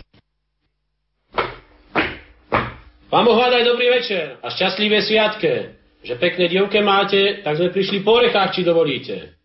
Vám 3.10 3.26
ohľadaj 3.26 3.63
dobrý 3.65 3.89
večer 3.89 4.38
a 4.44 4.54
šťastlivé 4.54 5.02
sviatke. 5.02 5.80
Že 6.00 6.15
pekné 6.15 6.46
dievke 6.48 6.80
máte, 6.80 7.44
tak 7.44 7.60
sme 7.60 7.76
prišli 7.76 8.06
po 8.06 8.22
orechách, 8.22 8.56
či 8.56 8.62
dovolíte. 8.63 9.36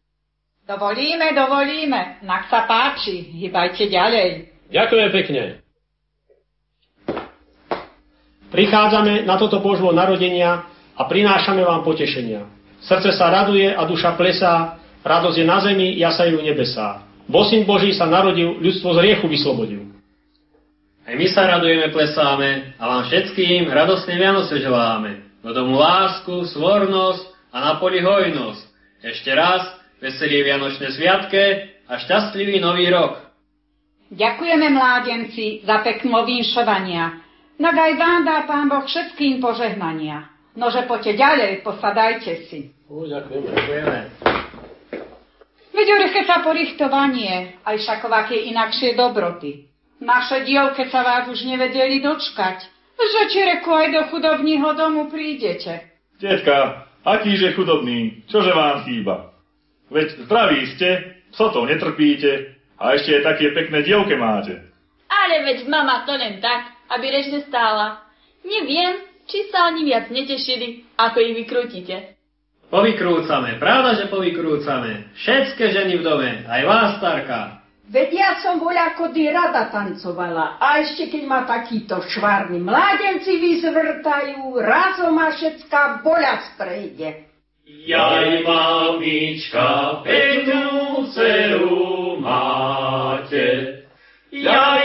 Dovolíme, 0.65 1.35
dovolíme. 1.35 2.25
Nak 2.25 2.47
sa 2.47 2.65
páči, 2.65 3.21
hýbajte 3.37 3.85
ďalej. 3.91 4.29
Ďakujem 4.73 5.11
pekne. 5.13 5.43
Prichádzame 8.49 9.27
na 9.27 9.35
toto 9.35 9.59
Božvo 9.61 9.91
narodenia 9.91 10.65
a 10.95 11.03
prinášame 11.05 11.61
vám 11.67 11.83
potešenia. 11.83 12.47
Srdce 12.81 13.13
sa 13.13 13.29
raduje 13.29 13.67
a 13.67 13.83
duša 13.85 14.15
plesá, 14.15 14.79
radosť 15.05 15.37
je 15.41 15.45
na 15.45 15.59
zemi, 15.61 15.89
jasajú 16.01 16.41
nebesá. 16.41 17.04
Bo 17.25 17.45
syn 17.49 17.65
Boží 17.65 17.97
sa 17.97 18.05
narodil, 18.05 18.61
ľudstvo 18.61 18.93
z 18.97 18.99
riechu 19.01 19.27
vyslobodil. 19.29 19.95
Aj 21.05 21.13
my 21.13 21.27
sa 21.29 21.45
radujeme, 21.45 21.93
plesáme 21.93 22.81
a 22.81 22.83
vám 22.89 23.03
všetkým 23.09 23.69
radosne 23.69 24.17
Vianoce 24.17 24.57
želáme. 24.57 25.25
Do 25.45 25.53
domu 25.53 25.77
lásku, 25.77 26.49
svornosť 26.49 27.53
a 27.53 27.57
na 27.61 27.73
poli 27.77 28.01
hojnosť. 28.01 28.63
Ešte 29.05 29.31
raz, 29.37 29.69
veselie 30.01 30.41
Vianočné 30.49 30.89
sviatke 30.97 31.77
a 31.85 32.01
šťastlivý 32.01 32.57
nový 32.61 32.89
rok. 32.89 33.21
Ďakujeme 34.09 34.69
mládenci 34.73 35.61
za 35.65 35.85
peknú 35.85 36.25
vinšovania. 36.25 37.21
Tak 37.61 37.77
aj 37.77 37.93
vám 38.01 38.21
dá 38.25 38.37
pán 38.49 38.67
Boh 38.73 38.85
všetkým 38.85 39.41
požehnania. 39.45 40.29
Nože 40.57 40.89
poďte 40.89 41.19
ďalej, 41.19 41.53
posadajte 41.61 42.49
si. 42.49 42.73
U, 42.89 43.05
ďakujeme. 43.05 43.49
ďakujeme. 43.49 44.44
Veď 45.75 45.87
uryche 45.91 46.23
sa 46.23 46.39
porichtovanie, 46.47 47.59
aj 47.67 47.77
všakovaké 47.83 48.47
inakšie 48.55 48.95
dobroty. 48.95 49.67
Naše 49.99 50.47
dievke 50.47 50.87
sa 50.87 51.03
vás 51.03 51.27
už 51.27 51.43
nevedeli 51.51 51.99
dočkať, 51.99 52.63
že 52.95 53.21
či 53.35 53.41
reku 53.43 53.75
aj 53.75 53.89
do 53.91 54.03
chudobního 54.15 54.71
domu 54.79 55.11
prídete. 55.11 55.91
Tetka, 56.23 56.87
akýže 57.03 57.59
chudobný, 57.59 58.23
čože 58.31 58.55
vám 58.55 58.87
chýba? 58.87 59.35
Veď 59.91 60.31
zdraví 60.31 60.63
ste, 60.79 61.19
to 61.35 61.61
netrpíte 61.67 62.55
a 62.79 62.95
ešte 62.95 63.19
aj 63.19 63.23
také 63.35 63.51
pekné 63.51 63.83
dievke 63.83 64.15
máte. 64.15 64.71
Ale 65.11 65.43
veď 65.43 65.67
mama 65.67 66.07
to 66.07 66.15
len 66.15 66.39
tak, 66.39 66.71
aby 66.95 67.11
reč 67.11 67.35
nestála. 67.35 67.99
Neviem, 68.47 69.03
či 69.27 69.51
sa 69.51 69.75
oni 69.75 69.91
viac 69.91 70.07
netešili, 70.07 70.87
ako 70.95 71.19
ich 71.19 71.35
vykrútite. 71.35 72.14
Povykrúcame, 72.75 73.63
pravda, 73.63 73.95
že 74.03 74.11
povykrúcame. 74.11 75.15
Všetké 75.15 75.71
ženy 75.71 76.03
v 76.03 76.03
dome, 76.03 76.43
aj 76.43 76.63
vás, 76.67 76.89
starka. 76.99 77.63
Veď 77.87 78.11
ja 78.11 78.31
som 78.43 78.59
voľako 78.59 79.15
kody 79.15 79.31
rada 79.31 79.71
tancovala. 79.71 80.59
A 80.59 80.83
ešte 80.83 81.07
keď 81.07 81.23
ma 81.23 81.47
takýto 81.47 82.03
švárny 82.03 82.59
mládenci 82.59 83.31
vyzvrtajú, 83.31 84.59
razom 84.59 85.15
ma 85.15 85.31
všetká 85.31 86.03
boľac 86.03 86.43
prejde. 86.59 87.31
Jaj, 87.63 88.43
mamička, 88.43 90.03
peknú 90.03 91.07
dceru 91.15 92.19
máte. 92.19 93.47
Jaj, 94.35 94.84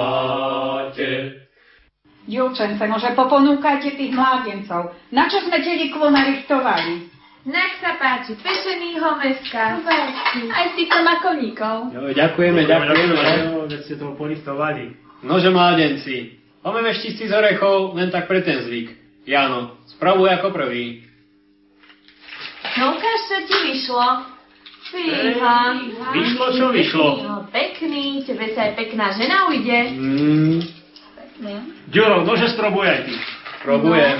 Dievčence, 2.30 2.78
môže 2.86 3.10
poponúkajte 3.18 3.98
tých 3.98 4.14
mládencov. 4.14 4.94
Na 5.10 5.26
čo 5.26 5.42
sme 5.42 5.58
telikvo 5.58 6.06
narichtovali? 6.06 7.10
Nech 7.40 7.80
sa 7.82 7.96
páči, 7.98 8.36
pešený 8.38 9.00
homeska. 9.00 9.82
Aj 10.52 10.64
s 10.70 10.74
týchto 10.78 11.00
makovníkov. 11.02 11.90
Jo, 11.90 12.12
ďakujeme, 12.14 12.68
ďakujeme, 12.68 13.14
že 13.66 13.78
ste 13.82 13.98
toho 13.98 14.14
polistovali. 14.14 14.94
Nože 15.26 15.50
mládenci, 15.50 16.38
máme 16.62 16.94
štici 16.94 17.26
z 17.26 17.32
orechov 17.34 17.96
len 17.98 18.12
tak 18.12 18.30
pre 18.30 18.44
ten 18.46 18.62
zvyk. 18.62 18.94
Jano, 19.24 19.80
spravuj 19.88 20.30
ako 20.38 20.52
prvý. 20.52 21.02
No 22.78 22.94
ukáž, 22.94 23.20
čo 23.26 23.36
ti 23.48 23.56
vyšlo. 23.72 24.06
Fíha. 24.90 25.58
Vyšlo, 26.10 26.46
čo 26.58 26.66
vyšlo? 26.74 27.08
Pekný, 27.54 28.26
tebe 28.26 28.50
sa 28.50 28.66
aj 28.66 28.72
pekná 28.74 29.14
žena 29.14 29.46
ujde. 29.46 29.78
Mm. 29.94 30.58
Ďuro, 31.94 32.26
nože 32.26 32.50
sprobuj 32.52 32.84
aj 32.90 33.00
ty. 33.06 33.14
Probujem. 33.62 34.18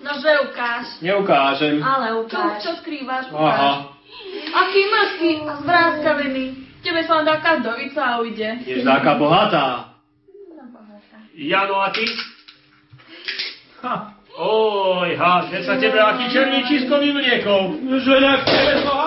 No, 0.00 0.12
že 0.16 0.30
ukáž. 0.50 0.86
Neukážem. 1.04 1.78
Ale 1.80 2.20
ukáž. 2.20 2.64
Čo, 2.64 2.72
čo 2.74 2.80
skrývaš? 2.82 3.28
Ukáž. 3.30 3.38
Aha. 3.38 3.72
Aký 4.50 4.80
mrzký 4.88 5.30
a 5.46 5.52
zvrázkavený. 5.62 6.44
Tebe 6.80 7.00
sa 7.04 7.20
len 7.20 7.26
taká 7.28 7.60
dovica 7.60 8.02
a 8.02 8.24
ujde. 8.24 8.64
Je 8.64 8.80
taká 8.80 9.14
bohatá. 9.20 9.94
Jano, 11.36 11.76
a 11.80 11.88
ty? 11.92 12.04
Ha. 13.84 13.94
Oj, 14.40 15.16
ha, 15.20 15.44
že 15.52 15.64
sa 15.68 15.76
tebe 15.76 16.00
aký 16.00 16.32
černíčisko 16.32 16.96
vyvliekol. 16.96 17.76
Že 18.00 18.14
jak 18.24 18.40
tebe 18.44 18.72
nohavý. 18.84 18.99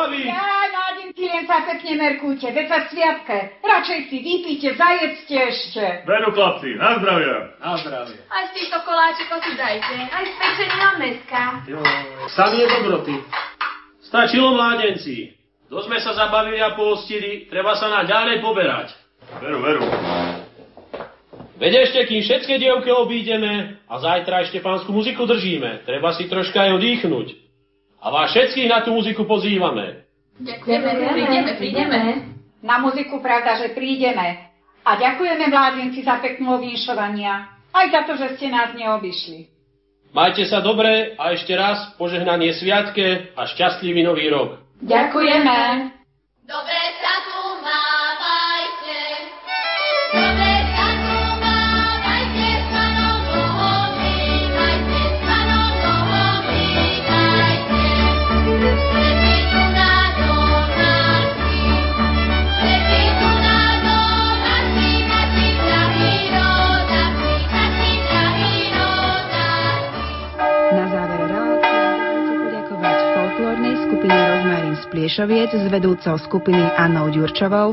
Len 1.33 1.49
sa 1.49 1.65
pekne 1.65 1.97
merkujte, 1.97 2.45
veď 2.45 2.65
sa 2.69 2.85
sviatke. 2.93 3.57
Radšej 3.65 3.99
si 4.05 4.17
vypíte, 4.21 4.77
zajedzte 4.77 5.33
ešte. 5.33 5.85
Veru, 6.05 6.29
chlapci, 6.29 6.77
na 6.77 7.01
zdravie. 7.01 7.33
Na 7.57 7.73
zdravie. 7.81 8.21
Aj 8.29 8.43
z 8.47 8.51
týchto 8.53 8.77
koláčikov 8.85 9.41
si 9.41 9.57
dajte. 9.57 9.97
Aj 10.13 10.21
z 10.21 10.33
pečeného 10.37 10.93
meska. 11.01 11.43
Jo, 11.65 11.81
samie 12.37 12.69
dobroty. 12.69 13.17
Stačilo 14.05 14.53
mládenci. 14.53 15.33
To 15.73 15.81
sme 15.81 15.97
sa 16.05 16.13
zabavili 16.13 16.61
a 16.61 16.77
postili, 16.77 17.49
treba 17.49 17.73
sa 17.81 17.89
na 17.89 18.05
ďalej 18.05 18.37
poberať. 18.37 18.93
Veru, 19.41 19.57
veru. 19.65 19.83
Veď 21.57 21.89
ešte, 21.89 22.13
kým 22.13 22.21
všetky 22.21 22.61
dievky 22.61 22.93
obídeme 22.93 23.81
a 23.89 23.93
zajtra 23.97 24.45
ešte 24.45 24.61
pánsku 24.61 24.93
muziku 24.93 25.25
držíme, 25.25 25.81
treba 25.81 26.13
si 26.13 26.29
troška 26.29 26.61
aj 26.61 26.77
odýchnuť. 26.77 27.27
A 28.05 28.13
vás 28.13 28.29
všetkých 28.37 28.69
na 28.69 28.85
tú 28.85 28.93
muziku 28.93 29.25
pozývame. 29.25 30.02
Ďakujeme, 30.41 30.89
prídeme, 31.13 31.51
prídeme. 31.61 31.99
Na 32.63 32.79
muziku 32.81 33.21
pravda, 33.21 33.59
že 33.59 33.75
prídeme. 33.75 34.49
A 34.83 34.97
ďakujeme 34.97 35.45
mládenci 35.51 36.01
za 36.01 36.17
peknú 36.19 36.57
vinšovania. 36.59 37.53
Aj 37.73 37.85
za 37.89 38.01
to, 38.05 38.17
že 38.17 38.37
ste 38.37 38.49
nás 38.49 38.73
neobyšli. 38.73 39.53
Majte 40.13 40.45
sa 40.45 40.61
dobre 40.61 41.17
a 41.17 41.33
ešte 41.33 41.57
raz 41.57 41.97
požehnanie 41.97 42.53
sviatke 42.53 43.33
a 43.33 43.49
šťastlivý 43.49 44.05
nový 44.05 44.29
rok. 44.29 44.61
Ďakujeme. 44.85 45.57
Dobre 46.45 46.79
sa 47.01 47.13
tu 47.25 47.42
Pliešoviec 75.13 75.53
s 75.53 75.69
vedúcou 75.69 76.17
skupiny 76.17 76.73
Annou 76.73 77.05
Ďurčovou, 77.13 77.69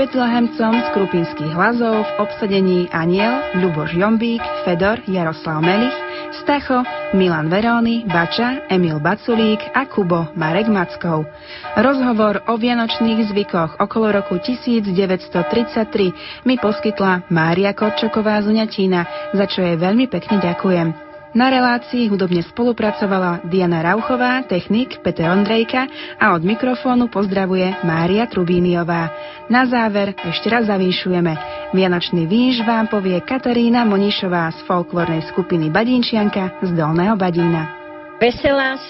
Betlehemcom 0.00 0.72
z 0.72 0.88
Krupinských 0.96 1.52
hlasov 1.52 2.00
v 2.00 2.10
obsadení 2.16 2.88
Aniel, 2.96 3.44
Ľuboš 3.60 3.92
Jombík, 3.92 4.40
Fedor, 4.64 4.96
Jaroslav 5.04 5.60
Melich, 5.60 5.92
Stacho, 6.40 6.80
Milan 7.12 7.52
Veróny, 7.52 8.08
Bača, 8.08 8.64
Emil 8.72 9.04
Baculík 9.04 9.60
a 9.76 9.84
Kubo 9.84 10.32
Marek 10.32 10.72
Mackov. 10.72 11.28
Rozhovor 11.76 12.40
o 12.48 12.56
vianočných 12.56 13.36
zvykoch 13.36 13.84
okolo 13.84 14.24
roku 14.24 14.40
1933 14.40 16.48
mi 16.48 16.56
poskytla 16.56 17.28
Mária 17.28 17.76
Korčoková 17.76 18.40
z 18.40 18.48
Uňatína, 18.48 19.00
za 19.36 19.44
čo 19.44 19.60
jej 19.60 19.76
veľmi 19.76 20.08
pekne 20.08 20.40
ďakujem. 20.40 21.07
Na 21.38 21.54
relácii 21.54 22.10
hudobne 22.10 22.42
spolupracovala 22.42 23.46
Diana 23.46 23.78
Rauchová, 23.78 24.42
technik 24.42 24.98
Peter 25.06 25.30
Ondrejka 25.30 25.86
a 26.18 26.34
od 26.34 26.42
mikrofónu 26.42 27.06
pozdravuje 27.06 27.78
Mária 27.86 28.26
Trubíniová. 28.26 29.06
Na 29.46 29.62
záver 29.62 30.18
ešte 30.18 30.50
raz 30.50 30.66
zavýšujeme. 30.66 31.38
Vianočný 31.70 32.26
výš 32.26 32.66
vám 32.66 32.90
povie 32.90 33.22
Katarína 33.22 33.86
Monišová 33.86 34.50
z 34.50 34.66
folklórnej 34.66 35.30
skupiny 35.30 35.70
Badínčianka 35.70 36.58
z 36.58 36.74
Dolného 36.74 37.14
Badína. 37.14 37.70
Veselá 38.18 38.82